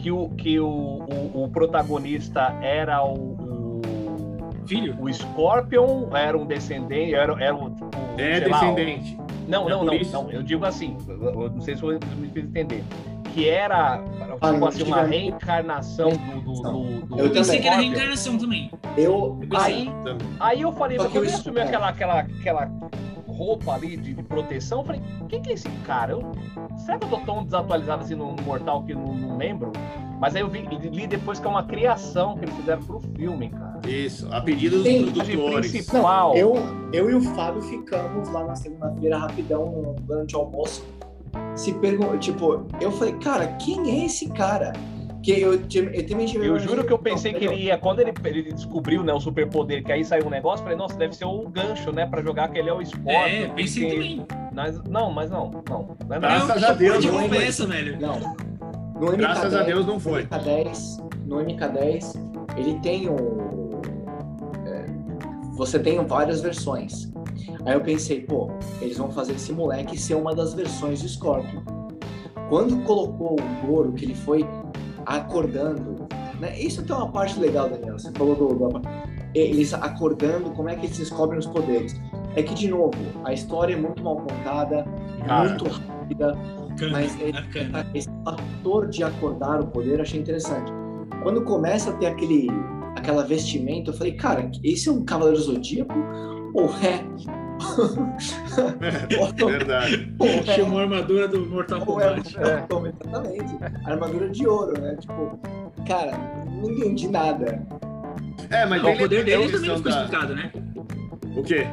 [0.00, 3.80] que o, que o, o, o protagonista era o, o,
[4.66, 4.96] Filho?
[5.00, 7.66] o Scorpion, era um descendente, era, era o.
[7.68, 9.18] o É sei lá, o- descendente.
[9.48, 10.30] Não, É não, não, não.
[10.30, 12.84] Eu digo assim, eu eu não sei se eu me fiz entender.
[13.34, 13.94] Que era
[14.40, 16.40] Ah, tipo não assim, uma reencarnação do.
[16.40, 17.92] do, do, do Eu Eu pensei que era Scorpion.
[17.94, 18.70] reencarnação também.
[18.96, 19.40] Eu.
[19.56, 19.88] Aí,
[20.40, 22.70] aí eu falei, Só mas eu eu assumi isso- aquela, aquela, aquela
[23.40, 26.12] roupa ali de, de proteção, eu falei, quem que é esse cara?
[26.12, 26.30] Eu,
[26.76, 29.72] será que eu tô tão desatualizado assim no, no Mortal que não, não lembro?
[30.20, 33.48] Mas aí eu vi, li depois que é uma criação que eles fizeram pro filme,
[33.48, 33.80] cara.
[33.88, 35.06] Isso, a pedido dos Sim.
[35.06, 35.70] De produtores.
[35.70, 36.36] principal.
[36.36, 36.54] Eu,
[36.92, 40.84] eu e o Fábio ficamos lá na segunda-feira rapidão durante o almoço.
[41.54, 44.74] Se pergun tipo, eu falei, cara, quem é esse cara?
[45.22, 48.12] Que eu, eu também tive Eu juro que eu pensei que ele ia, quando ele,
[48.24, 51.26] ele descobriu né, o superpoder, que aí saiu um negócio, eu falei, nossa, deve ser
[51.26, 53.12] o gancho, né, pra jogar que ele é o Scorpion.
[53.12, 54.26] É, pensei porque- também.
[54.52, 56.18] Mas, não, mas não, não, não é.
[56.18, 58.00] Graças a Deus, que não essa, velho?
[58.00, 58.18] Não.
[59.00, 60.22] No MK10, Graças a Deus não foi.
[60.22, 63.80] No MK10, no MK10 ele tem o.
[64.66, 64.86] é,
[65.54, 67.10] você tem várias versões.
[67.64, 68.50] Aí eu pensei, pô,
[68.80, 71.62] eles vão fazer esse moleque ser uma das versões do Scorpion.
[72.48, 74.44] Quando colocou o Goro, que ele foi
[75.16, 76.06] acordando,
[76.38, 76.58] né?
[76.58, 77.98] Isso tem uma parte legal, Daniel.
[77.98, 78.82] Você falou do, do-
[79.34, 82.00] eles acordando, como é que eles descobrem os poderes?
[82.36, 82.92] É que, de novo,
[83.24, 84.84] a história é muito mal contada,
[85.26, 85.48] Cara.
[85.50, 86.36] muito rápida,
[86.92, 87.86] mas bacana.
[87.94, 90.72] esse fator de acordar o poder eu achei interessante.
[91.22, 92.48] Quando começa a ter aquele,
[92.96, 95.94] aquela vestimenta, eu falei, cara, esse é um Cavaleiro Zodíaco?
[96.54, 97.04] Ou é?
[99.46, 100.12] Verdade.
[100.20, 102.36] é, Chamou a armadura do Mortal é, Kombat.
[102.38, 102.42] É.
[102.42, 103.58] Exatamente.
[103.86, 104.96] Armadura de ouro, né?
[105.00, 105.38] Tipo,
[105.86, 106.12] cara,
[106.46, 107.62] não entendi nada.
[108.50, 110.50] É, mas O poder dele também não ficou da- explicado, né?
[111.36, 111.66] O quê?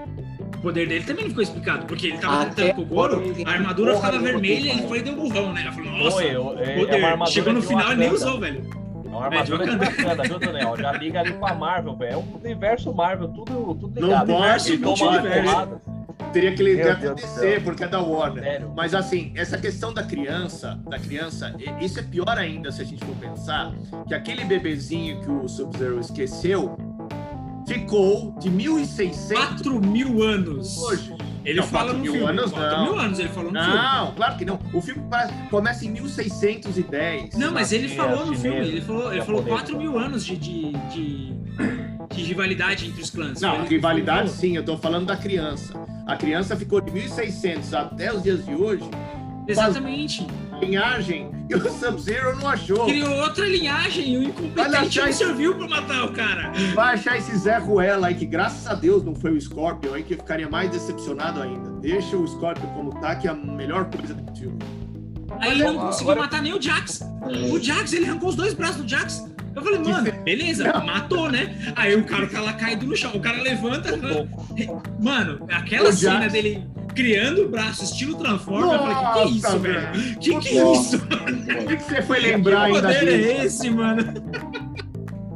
[0.57, 3.21] O poder dele também não ficou explicado, porque ele tava Até tentando com o Goro,
[3.45, 5.61] a armadura ficava vermelha e ele foi e deu burrão, né?
[5.63, 6.95] Ela falou, nossa, Foi, eu- é, é poder.
[6.97, 8.63] uma armadura Chegou no final e nem usou, velho.
[9.17, 10.77] Uma armadura É, Wakanda, viu, Daniel?
[10.77, 12.13] Já liga ali com a Marvel, velho.
[12.13, 14.27] É um universo Marvel, tudo, tudo Não ligado.
[14.27, 14.77] não pode.
[14.77, 15.81] porrada,
[16.33, 17.61] Teria que ler DC, céu.
[17.63, 18.43] porque é da Warner.
[18.43, 18.73] sério.
[18.75, 23.03] Mas assim, essa questão da criança, da criança, isso é pior ainda se a gente
[23.05, 23.71] for pensar
[24.07, 26.77] que aquele bebezinho que o Sub-Zero esqueceu
[27.65, 30.77] ficou de 1600 4 mil anos.
[30.83, 31.15] hoje.
[31.47, 32.27] Ele Não, fala 4 no mil filme.
[32.29, 32.83] anos, 4 não.
[32.83, 33.75] mil anos, ele falou no filme.
[33.77, 34.59] Não, claro que não.
[34.73, 37.35] O filme parece- começa em 1610.
[37.37, 39.97] Não, mas ele Sim, falou é no filme, ele falou, ele falou japonês, 4 mil
[39.97, 41.33] anos de, de, de,
[42.13, 43.39] de rivalidade entre os clãs.
[43.39, 45.73] Não, rivalidade sim, eu tô falando da criança.
[46.05, 48.83] A criança ficou de 1600 até os dias de hoje.
[49.47, 50.27] Exatamente.
[50.59, 52.85] linhagem, e o Sub-Zero não achou.
[52.85, 56.51] Criou outra linhagem e o incompetente não isso- serviu pra matar o cara.
[56.75, 60.03] Vai achar esse Zé Ruela aí, que graças a Deus não foi o Scorpion aí,
[60.03, 61.69] que eu ficaria mais decepcionado ainda.
[61.79, 64.57] Deixa o Scorpion como tá, que é a melhor coisa do filme.
[65.39, 67.01] Aí ele não conseguiu agora- matar nem o Jax.
[67.51, 69.25] O Jax, ele arrancou os dois braços do Jax.
[69.55, 70.85] Eu falei, mano, beleza, Não.
[70.85, 71.55] matou, né?
[71.75, 73.11] Aí o cara tá lá caído no chão.
[73.15, 73.89] O cara levanta.
[75.01, 79.19] Mano, aquela O cena Jax- dele criando o braço, estilo Transformer, eu falei, que que
[79.19, 79.91] é isso, velho?
[80.19, 80.97] Que que é isso?
[80.97, 83.29] O que, que você foi lembrar Que ainda poder disso?
[83.41, 84.03] é esse, mano?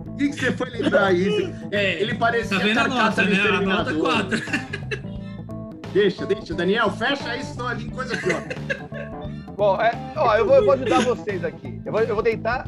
[0.07, 1.53] O que, que você foi lembrar isso?
[1.71, 3.39] É, Ele parecia tá vendo a nota, né?
[3.41, 3.99] A nota Exterminador.
[4.01, 4.41] 4.
[5.93, 6.53] Deixa, deixa.
[6.53, 8.41] Daniel, fecha isso, senão ali coisa pior.
[9.55, 11.79] Bom, é, ó, eu, vou, eu vou ajudar vocês aqui.
[11.85, 12.63] Eu vou, eu vou tentar.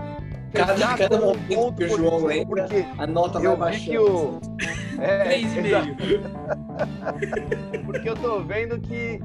[0.53, 4.05] Cada- cada um momento que o João lembra, Porque A nota vai baixando.
[4.05, 4.39] o.
[5.01, 7.83] É, exato, 3,5.
[7.85, 9.19] porque eu tô vendo que.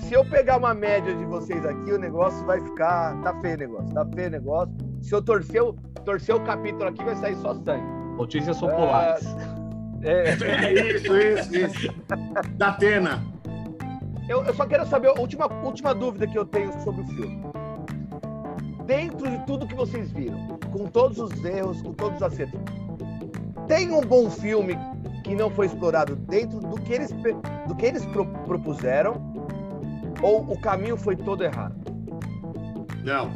[0.00, 3.20] Se eu pegar uma média de vocês aqui, o negócio vai ficar.
[3.22, 4.74] Tá feio o negócio, tá feio o negócio.
[5.02, 5.72] Se eu torcer o,
[6.04, 7.86] torcer o capítulo aqui, vai sair só sangue.
[8.16, 9.26] Notícias populares.
[10.02, 11.94] É, É isso, isso, isso.
[12.56, 13.22] Da Atena.
[14.28, 17.40] eu, eu só quero saber, a última, última dúvida que eu tenho sobre o filme.
[18.90, 22.58] Dentro de tudo que vocês viram, com todos os erros, com todos os acertos,
[23.68, 24.76] tem um bom filme
[25.22, 27.12] que não foi explorado dentro do que eles,
[27.68, 29.32] do que eles pro- propuseram?
[30.20, 31.76] Ou o caminho foi todo errado?
[33.04, 33.30] Não.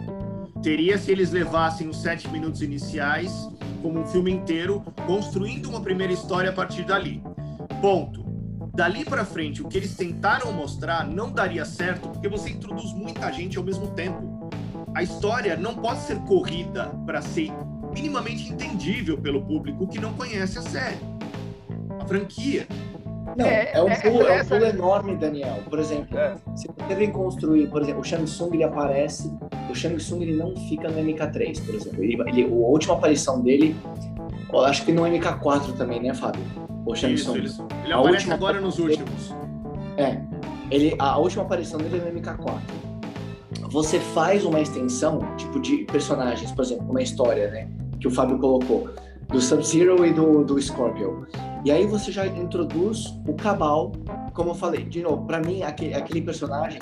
[0.60, 3.48] Teria se eles levassem os sete minutos iniciais
[3.80, 7.22] como um filme inteiro, construindo uma primeira história a partir dali.
[7.80, 8.24] Ponto.
[8.74, 13.30] Dali pra frente, o que eles tentaram mostrar não daria certo, porque você introduz muita
[13.30, 14.33] gente ao mesmo tempo.
[14.94, 17.50] A história não pode ser corrida para ser
[17.94, 20.96] minimamente entendível pelo público que não conhece a série.
[22.00, 22.66] A franquia.
[23.36, 25.58] Não, É, é, um é, pulo, é um essa- pulo enorme, Daniel.
[25.68, 26.36] Por exemplo, É.
[26.54, 29.32] se você vem construir, por exemplo, o Shang Tsung ele aparece,
[29.68, 32.04] o Shang Tsung ele não fica no MK3, por exemplo.
[32.04, 33.74] Ele, ele- a última aparição dele,
[34.52, 36.42] eu acho que no MK4 também, né, Fábio?
[36.86, 37.38] O Shang Isso, Tsung.
[37.38, 37.48] ele,
[37.84, 39.34] ele aparece última- agora nos últimos.
[39.96, 40.20] É.
[40.70, 42.60] Ele, a última aparição dele é no MK4.
[43.74, 47.68] Você faz uma extensão, tipo, de personagens, por exemplo, uma história, né?
[47.98, 48.88] Que o Fábio colocou,
[49.28, 51.24] do Sub-Zero e do, do Scorpion.
[51.64, 53.90] E aí você já introduz o Cabal,
[54.32, 56.78] como eu falei, de novo, pra mim, aquele, aquele personagem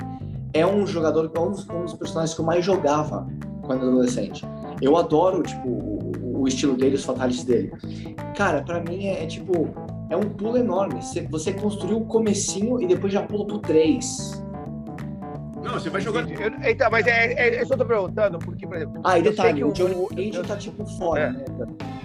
[0.53, 3.27] é um jogador, é um dos, um dos personagens que eu mais jogava
[3.63, 4.45] quando adolescente.
[4.79, 7.71] Eu adoro, tipo, o, o estilo dele, os fatalities dele.
[8.37, 9.67] Cara, pra mim é, é, tipo,
[10.11, 11.01] é um pulo enorme.
[11.01, 14.43] Você, você construiu o comecinho e depois já pula pro 3.
[15.63, 16.29] Não, você vai jogando.
[16.31, 19.53] Eu- então, mas é, é, é eu tô perguntando, porque, por exemplo, Ah, e detalhe,
[19.55, 21.31] que o Johnny Cage eu- tá tipo fora, É.
[21.31, 21.45] né?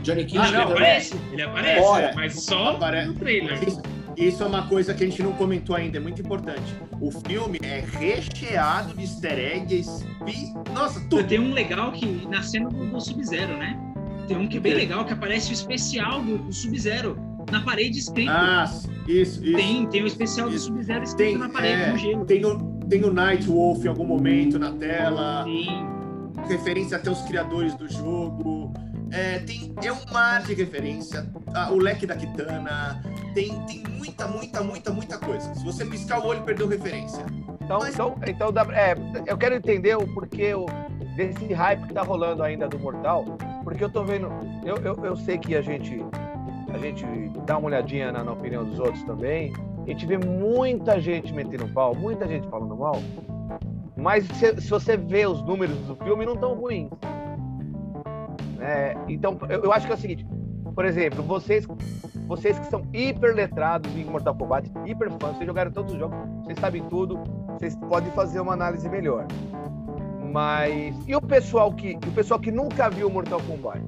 [0.02, 1.14] Johnny Cage Ah, não, também- aparece.
[1.32, 2.12] Ele aparece, Bora.
[2.14, 3.58] mas só Apare- no trailer.
[3.68, 3.82] Isso,
[4.16, 6.74] isso é uma coisa que a gente não comentou ainda, é muito importante.
[7.00, 10.04] O filme é recheado de easter eggs.
[10.26, 11.24] E, nossa, tudo.
[11.24, 13.78] tem um legal que na cena do, do Sub-Zero, né?
[14.26, 17.16] Tem um que é bem legal, que aparece o especial do, do Sub-Zero
[17.50, 18.30] na parede escrito.
[18.30, 18.64] Ah,
[19.06, 19.56] isso, isso.
[19.56, 20.66] tem, tem o especial do Isso.
[20.66, 22.24] Sub-Zero escrito Tem, na parede é, no gelo.
[22.26, 22.58] tem, o,
[22.88, 25.66] tem o Night Wolf em algum momento na tela, Sim.
[26.48, 28.72] referência até os criadores do jogo.
[29.10, 31.26] É, tem, é um mar de referência.
[31.54, 33.02] Ah, o leque da Kitana.
[33.34, 35.54] Tem, tem muita, muita, muita, muita coisa.
[35.54, 37.24] Se você piscar o olho, perdeu referência.
[37.62, 38.94] Então, Mas- então, então é,
[39.26, 40.66] eu quero entender o porquê o,
[41.16, 43.24] desse hype que tá rolando ainda do Mortal,
[43.64, 44.30] porque eu tô vendo,
[44.64, 46.02] eu, eu, eu sei que a gente
[46.72, 47.04] a gente
[47.46, 49.52] dá uma olhadinha na, na opinião dos outros também,
[49.88, 52.96] a gente vê muita gente metendo pau, muita gente falando mal,
[53.96, 56.90] mas se, se você vê os números do filme, não tão ruins.
[58.60, 60.26] É, então, eu, eu acho que é o seguinte,
[60.74, 61.66] por exemplo, vocês,
[62.26, 66.18] vocês que são hiper letrados em Mortal Kombat, hiper fãs, vocês jogaram todos os jogos,
[66.44, 67.18] vocês sabem tudo,
[67.58, 69.26] vocês podem fazer uma análise melhor.
[70.30, 73.82] Mas e o pessoal que o pessoal que nunca viu Mortal Kombat?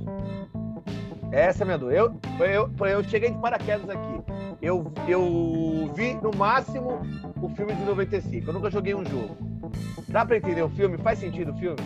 [1.30, 1.98] Essa é a minha dúvida.
[1.98, 4.39] Eu, eu, eu cheguei de paraquedas aqui.
[4.62, 7.00] Eu, eu vi no máximo
[7.40, 8.48] o filme de 95.
[8.50, 9.36] Eu nunca joguei um jogo.
[10.08, 10.98] Dá pra entender o filme?
[10.98, 11.78] Faz sentido o filme?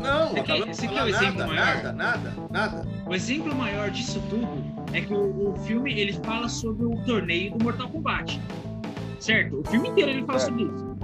[0.00, 1.66] Não, Você quer- você quer o exemplo nada, maior?
[1.66, 2.88] nada, nada, nada.
[3.06, 4.48] O exemplo maior disso tudo
[4.92, 8.40] é que o, o filme ele fala sobre o torneio do Mortal Kombat.
[9.20, 9.60] Certo?
[9.60, 10.40] O filme inteiro ele fala É.
[10.40, 10.96] sobre isso.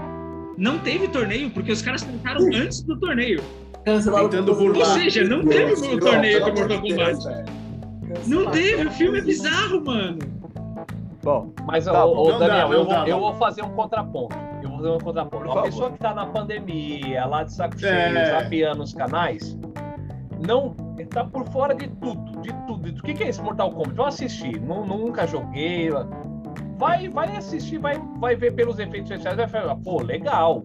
[0.56, 3.42] Não teve torneio porque os caras tentaram antes do torneio.
[3.84, 4.88] Cancelado Tentando burlar.
[4.88, 7.18] Ou seja, não teve o torneio do Mortal Kombat.
[8.26, 10.18] Não teve, o filme é bizarro, mano.
[11.22, 13.20] Bom, Mas, Tá Não dá, Daniel, não eu, dá, vou, eu não.
[13.20, 14.36] vou fazer um contraponto.
[14.62, 15.44] Eu vou fazer um contraponto.
[15.50, 18.42] Uma pessoa que tá na pandemia, lá de saco cheio, É.
[18.42, 19.58] zapeando os canais,
[20.46, 20.74] não
[21.10, 22.88] tá por fora de tudo, de tudo.
[22.88, 23.94] O que, que é esse Mortal Kombat?
[23.94, 24.60] Vou assistir.
[24.60, 25.90] Nu- nunca joguei.
[26.78, 30.62] Vai, vai assistir, vai, vai ver pelos efeitos especiais, vai falar, pô, legal.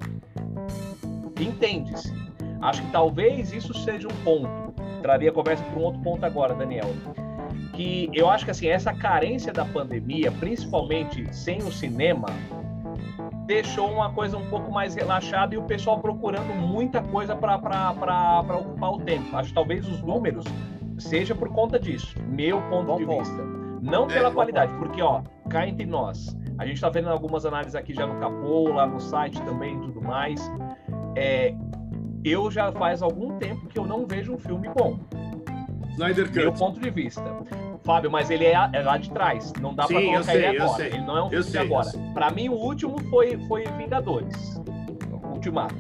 [1.40, 2.14] Entende-se.
[2.62, 4.74] Acho que talvez isso seja um ponto.
[5.02, 6.90] Traria a conversa para um outro ponto agora, Daniel.
[7.76, 12.28] Que eu acho que assim, essa carência da pandemia, principalmente sem o cinema,
[13.46, 18.92] deixou uma coisa um pouco mais relaxada e o pessoal procurando muita coisa para ocupar
[18.94, 19.36] o tempo.
[19.36, 20.46] Acho que talvez os números
[20.98, 23.20] seja por conta disso, meu ponto Bom de ponto.
[23.20, 23.44] vista.
[23.82, 27.46] Não pela É, bom qualidade, porque ó, cá entre nós, a gente tá vendo algumas
[27.46, 30.50] análises aqui já no Capô, lá no site também e tudo mais.
[31.16, 31.54] É,
[32.24, 34.98] eu já faz algum tempo que eu não vejo um filme bom,
[35.96, 36.60] Snyder meu Cut.
[36.60, 37.24] ponto de vista.
[37.84, 40.64] Fábio, mas ele é, é lá de trás, não dá eu colocar sei, ele eu
[40.64, 40.78] agora.
[40.78, 40.88] sei.
[40.88, 41.92] Ele não é um Eu filme sei, agora.
[42.14, 44.62] Pra mim, o último foi, foi Vingadores.
[45.32, 45.76] Ultimato.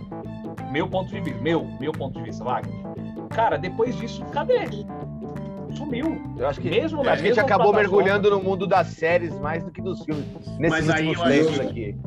[0.72, 1.41] Meu ponto de vista.
[1.41, 2.76] Meu, meu ponto de vista, Wagner.
[3.30, 4.68] Cara, depois disso, cadê?
[5.74, 6.22] Sumiu.
[6.38, 9.63] eu acho que, Mesmo acho que a gente acabou mergulhando no mundo das séries mais
[9.63, 10.26] do que dos filmes.
[10.57, 11.97] Nesses Mas aí últimos eu acho aqui.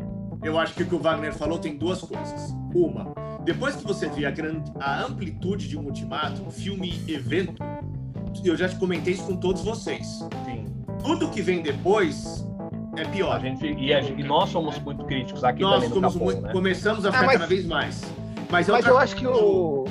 [0.43, 2.55] Eu acho que o que o Wagner falou tem duas coisas.
[2.75, 3.13] Uma,
[3.45, 7.63] depois que você vê a, grande, a amplitude de um ultimato, um filme evento,
[8.45, 10.07] eu já te comentei isso com todos vocês.
[10.45, 10.67] Sim.
[11.05, 12.45] Tudo que vem depois
[12.97, 13.41] é A pior.
[13.41, 16.53] gente, e, a gente- e nós somos muito críticos aqui Nós também muito- né?
[16.53, 18.03] começamos a Ah, ficar mas- cada vez mais.
[18.51, 19.85] Mas, Mas outra eu acho que o.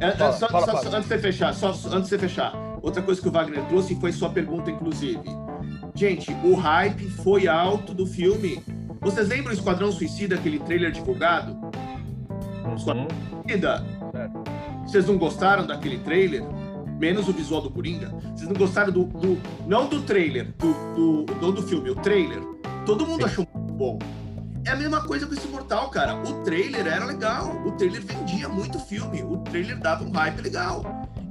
[0.00, 0.90] É, é, Fala, só, fala, só- Fábio.
[0.90, 3.62] só antes de você fechar, só, antes de você fechar, outra coisa que o Wagner
[3.66, 5.20] trouxe foi sua pergunta, inclusive.
[5.94, 8.62] Gente, o hype foi alto do filme.
[9.00, 11.52] Vocês lembram o Esquadrão Suicida, aquele trailer divulgado?
[12.64, 12.78] Uhum.
[12.78, 13.84] Suicida.
[14.12, 14.40] Certo.
[14.86, 16.42] Vocês não gostaram daquele trailer?
[16.98, 18.08] Menos o visual do Coringa?
[18.34, 19.04] Vocês não gostaram do.
[19.04, 20.72] do- não do trailer, do,
[21.24, 22.40] do, não do filme, o trailer.
[22.84, 23.26] Todo mundo Sim.
[23.26, 23.98] achou muito bom.
[24.66, 26.16] É a mesma coisa com esse Mortal, cara.
[26.16, 27.56] O trailer era legal.
[27.64, 29.22] O trailer vendia muito filme.
[29.22, 30.82] O trailer dava um hype legal.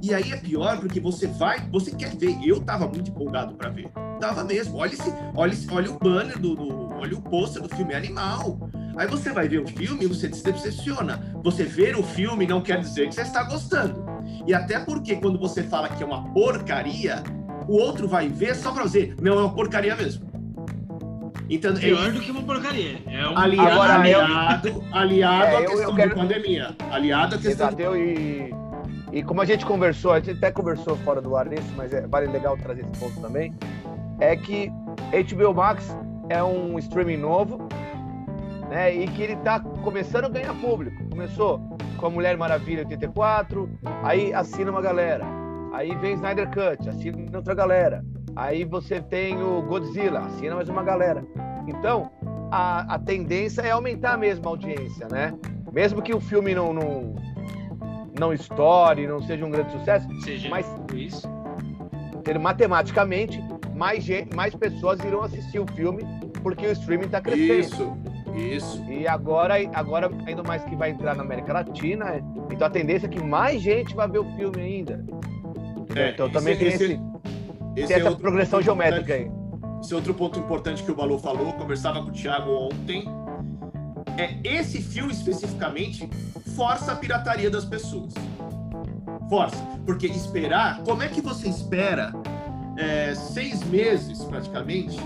[0.02, 2.36] E aí é pior porque você vai, você quer ver.
[2.42, 3.88] Eu tava muito empolgado pra ver.
[4.18, 4.78] Tava mesmo.
[4.78, 7.96] Olha esse, olha, esse, olha o banner do, do- olha o pôster do filme, é
[7.98, 8.58] animal.
[8.96, 11.20] Aí você vai ver o filme e você se decepciona.
[11.44, 14.07] Você ver o filme não quer dizer que você está gostando.
[14.48, 17.22] E até porque quando você fala que é uma porcaria,
[17.68, 20.26] o outro vai ver só pra dizer, não, é uma porcaria mesmo.
[21.50, 22.96] Então, é Pior do que uma porcaria.
[23.06, 26.76] É um aliado, Agora, eu- aliado, aliado É, à eu- eu questão quero- de pandemia.
[26.90, 28.54] Aliado à questão Exato, eu e,
[29.12, 32.06] e como a gente conversou, a gente até conversou fora do ar nisso, mas é,
[32.06, 33.52] vale legal trazer esse ponto também,
[34.18, 34.72] é que
[35.12, 35.94] HBO Max
[36.30, 37.68] é um streaming novo,
[38.70, 40.96] né, e que ele tá começando a ganhar público.
[41.10, 41.60] Começou
[41.98, 43.68] com a Mulher Maravilha 84,
[44.02, 45.26] aí assina uma galera,
[45.72, 48.04] aí vem Snyder Cut, assina outra galera,
[48.36, 51.24] aí você tem o Godzilla, assina mais uma galera.
[51.66, 52.10] Então,
[52.50, 55.34] a, a tendência é aumentar mesmo a audiência, né?
[55.72, 57.14] Mesmo que o filme não, não,
[58.18, 61.28] não estoure, não seja um grande sucesso, Seja Mas- isso.
[62.40, 63.42] matematicamente,
[63.74, 66.02] mais, gente, mais pessoas irão assistir o filme
[66.42, 67.60] porque o streaming está crescendo.
[67.60, 67.96] Isso,
[68.36, 68.82] isso.
[68.90, 73.08] E agora, agora, ainda mais que vai entrar na América Latina, então a tendência é
[73.10, 75.04] que mais gente vai ver o filme ainda.
[75.94, 77.00] É, então também esse- tem, esse- esse,
[77.76, 79.30] Esse tem é essa outro progressão geométrica aí.
[79.82, 83.04] Esse é outro ponto importante que o Balu falou, conversava com o Thiago ontem.
[84.16, 86.08] É esse filme especificamente
[86.56, 88.12] força a pirataria das pessoas.
[89.30, 89.56] Força.
[89.86, 92.12] Porque esperar, como é que você espera
[92.76, 94.98] é, seis meses praticamente?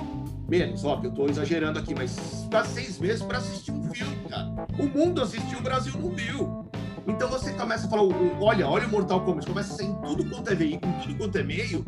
[0.48, 4.66] Menos, óbvio, eu tô exagerando aqui, mas quase seis meses para assistir um filme, cara.
[4.78, 6.66] O mundo assistiu, o Brasil não viu.
[7.06, 8.02] Então você começa a falar,
[8.40, 11.14] olha, olha o Mortal Kombat, começa a sair em tudo quanto é veículo, em tudo
[11.16, 11.84] quanto é meio,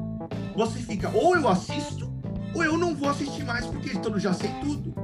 [0.56, 2.12] você fica, ou eu assisto,
[2.54, 4.94] ou eu não vou assistir mais, porque então eu já sei tudo.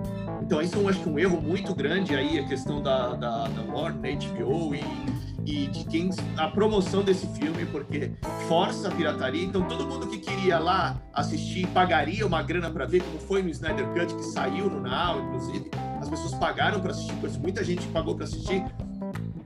[0.42, 3.48] Então isso eu acho que é um erro muito grande aí, a questão da, da,
[3.48, 4.80] da Warner, HBO e,
[5.47, 8.12] e de quem a promoção desse filme, porque
[8.49, 9.45] força a pirataria.
[9.45, 13.49] Então todo mundo que queria lá assistir pagaria uma grana para ver, como foi no
[13.49, 15.70] Snyder Cut que saiu no Now, inclusive,
[16.01, 18.64] as pessoas pagaram para assistir, muita gente pagou para assistir.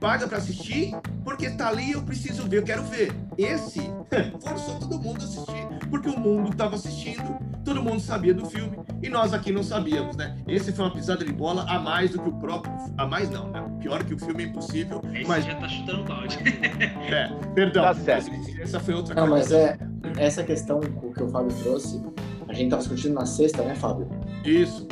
[0.01, 3.13] Paga para assistir porque tá ali eu preciso ver, eu quero ver.
[3.39, 3.81] Esse
[4.41, 8.79] forçou todo mundo a assistir porque o mundo estava assistindo, todo mundo sabia do filme
[9.03, 10.37] e nós aqui não sabíamos, né?
[10.47, 13.49] Esse foi uma pisada de bola a mais do que o próprio, a mais não,
[13.51, 13.65] né?
[13.81, 16.39] Pior que o filme é impossível, Aí mas já tá chutando balde.
[17.13, 17.85] é, perdão.
[17.85, 18.31] Tá certo.
[18.61, 19.79] Essa foi outra Não, mas é
[20.17, 22.03] essa questão que o Fábio trouxe,
[22.49, 24.09] a gente tava discutindo na sexta, né, Fábio?
[24.45, 24.87] Isso.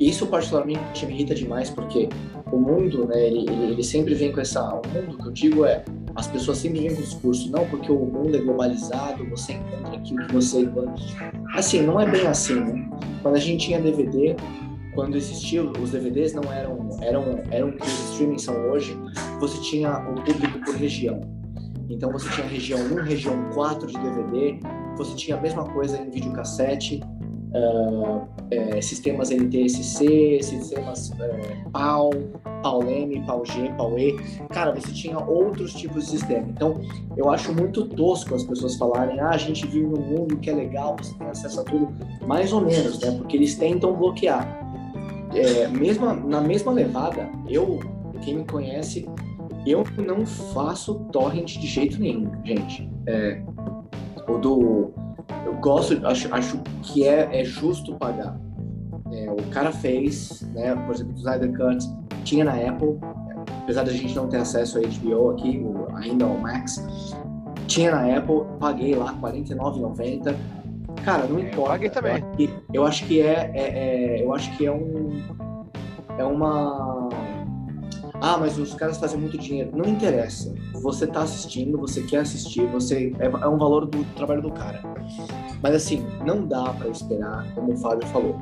[0.00, 2.08] Isso particularmente me irrita demais porque
[2.52, 4.62] o mundo, né, ele, ele, ele sempre vem com essa.
[4.62, 5.82] O mundo que eu digo é
[6.14, 10.26] As pessoas sempre vêm com discurso, não, porque o mundo é globalizado, você encontra aquilo
[10.26, 10.68] que você.
[11.54, 12.88] Assim, não é bem assim, né?
[13.22, 14.36] Quando a gente tinha DVD,
[14.94, 18.96] quando existiam os DVDs não eram eram eram o que os streamings são hoje,
[19.40, 21.20] você tinha o público por região.
[21.88, 24.60] Então você tinha região 1, região 4 de DVD,
[24.96, 27.00] você tinha a mesma coisa em videocassete,
[27.54, 32.10] uh, é, sistemas NTSC, sistemas é, PAL,
[32.62, 34.16] PAL-M, PAL-G, PAL-E.
[34.50, 36.46] Cara, você tinha outros tipos de sistema.
[36.48, 36.80] Então,
[37.16, 40.54] eu acho muito tosco as pessoas falarem, ah, a gente vive num mundo que é
[40.54, 41.88] legal, você tem acesso a tudo.
[42.26, 43.10] Mais ou menos, né?
[43.12, 44.60] Porque eles tentam bloquear.
[45.34, 47.80] É, mesma, na mesma levada, eu,
[48.22, 49.08] quem me conhece,
[49.66, 52.90] eu não faço torrent de jeito nenhum, gente.
[53.06, 53.42] É,
[54.28, 54.92] o do
[55.44, 58.38] eu gosto, acho, acho que é, é justo pagar.
[59.12, 61.86] É, o cara fez, né, por exemplo, o Snyder Cut,
[62.24, 62.98] tinha na Apple,
[63.62, 65.64] apesar da gente não ter acesso a HBO aqui,
[65.94, 66.84] ainda ao Max,
[67.66, 70.34] tinha na Apple, paguei lá R$49,90.
[71.04, 71.60] Cara, não importa.
[71.60, 72.12] Eu paguei também.
[72.12, 75.22] Eu acho que, eu acho que é, é, é, eu acho que é um
[76.18, 77.01] é uma
[78.24, 79.72] ah, mas os caras fazem muito dinheiro.
[79.76, 80.54] Não interessa.
[80.74, 84.80] Você tá assistindo, você quer assistir, você é, é um valor do trabalho do cara.
[85.60, 88.38] Mas assim, não dá para esperar, como o Fábio falou.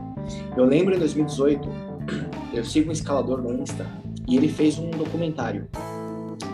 [0.55, 1.66] Eu lembro em 2018,
[2.53, 3.87] eu sigo um escalador no Insta
[4.28, 5.66] e ele fez um documentário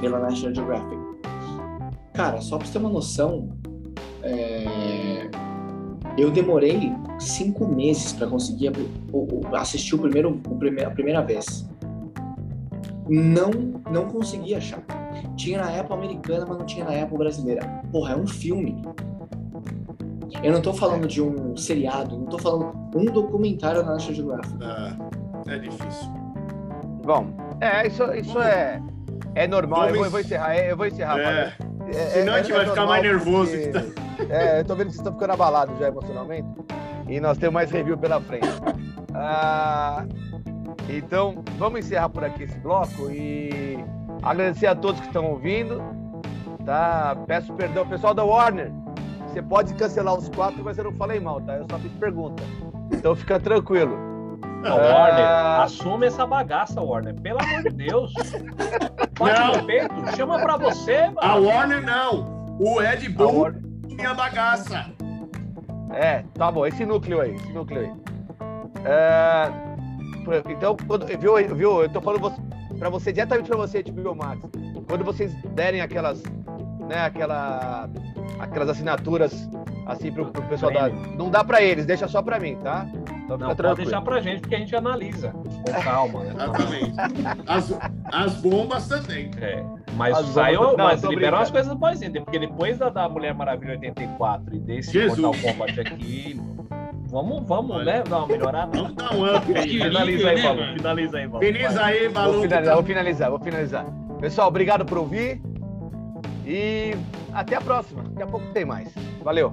[0.01, 0.97] pela National Geographic.
[2.14, 3.49] Cara, só pra você ter uma noção,
[4.22, 5.29] é...
[6.16, 8.70] eu demorei cinco meses para conseguir
[9.53, 10.41] assistir o primeiro,
[10.87, 11.68] a primeira vez
[13.09, 13.51] não
[13.91, 14.81] não consegui achar.
[15.37, 17.63] Tinha na Apple americana, mas não tinha na Apple brasileira.
[17.91, 18.83] Porra, é um filme.
[20.43, 24.59] Eu não tô falando de um seriado, não tô falando um documentário na National Geographic.
[25.49, 26.09] É, é difícil.
[27.05, 27.29] Bom,
[27.61, 28.83] é, isso, isso é,
[29.35, 29.89] é normal.
[29.89, 31.19] Eu vou, eu vou, encerrar, eu vou encerrar.
[31.21, 31.55] É.
[31.89, 33.53] É, Senão a gente é vai ficar mais nervoso.
[33.53, 36.49] Porque, é, eu tô vendo que vocês estão ficando abalados já emocionalmente.
[37.09, 38.49] E nós temos mais review pela frente.
[39.15, 40.05] Ah,
[40.89, 43.78] então, vamos encerrar por aqui esse bloco e
[44.22, 45.82] agradecer a todos que estão ouvindo.
[46.64, 47.16] Tá?
[47.26, 48.72] Peço perdão, pessoal da Warner.
[49.28, 51.55] Você pode cancelar os quatro, mas eu não falei mal, tá?
[51.57, 52.43] Eu só fiz pergunta.
[52.93, 53.97] Então fica tranquilo.
[54.62, 55.62] Não, Warner, ah...
[55.64, 57.14] assume essa bagaça, Warner.
[57.20, 58.12] Pelo amor de Deus.
[59.18, 59.57] Bate não.
[59.57, 61.18] no peito, chama pra você, mano.
[61.20, 62.57] A Warner não.
[62.59, 63.62] O Ed Boon Warner...
[63.84, 64.87] minha bagaça.
[65.93, 66.66] É, tá bom.
[66.66, 67.93] Esse núcleo aí, esse núcleo aí.
[68.84, 69.66] É...
[70.49, 71.83] Então, quando, viu, viu?
[71.83, 72.33] Eu tô falando
[72.79, 74.41] para você, diretamente para você, tipo, Max.
[74.89, 76.22] Quando vocês derem aquelas,
[76.89, 77.89] né, aquela,
[78.39, 79.49] aquelas assinaturas
[79.87, 80.89] assim pro, pro pessoal da.
[80.89, 82.87] Não dá para eles, deixa só para mim, tá?
[83.24, 86.24] Então, não, pode deixar pra gente, porque a gente analisa com calma.
[86.24, 86.35] Né?
[86.35, 86.95] Exatamente.
[87.47, 87.79] As,
[88.12, 89.31] as bombas também.
[89.41, 89.64] É.
[89.95, 93.72] Mas, as saiu, bombas, mas liberam as coisas boazinhas, porque depois da, da Mulher Maravilha
[93.72, 95.18] 84 e desse Jesus.
[95.18, 96.41] Mortal Kombat aqui,
[97.09, 98.03] Vamos, vamos, né?
[98.03, 98.77] Dar uma melhorada.
[98.77, 99.79] Vamos dar um up aí.
[99.81, 100.63] Finaliza aí, Balu.
[100.75, 101.45] Finaliza aí, Balu.
[101.45, 102.33] Finaliza aí, Balu.
[102.33, 103.87] Vou finalizar, vou finalizar, vou finalizar.
[104.21, 105.41] Pessoal, obrigado por ouvir.
[106.45, 106.95] E
[107.33, 108.03] até a próxima.
[108.03, 108.93] Daqui a pouco tem mais.
[109.23, 109.53] Valeu.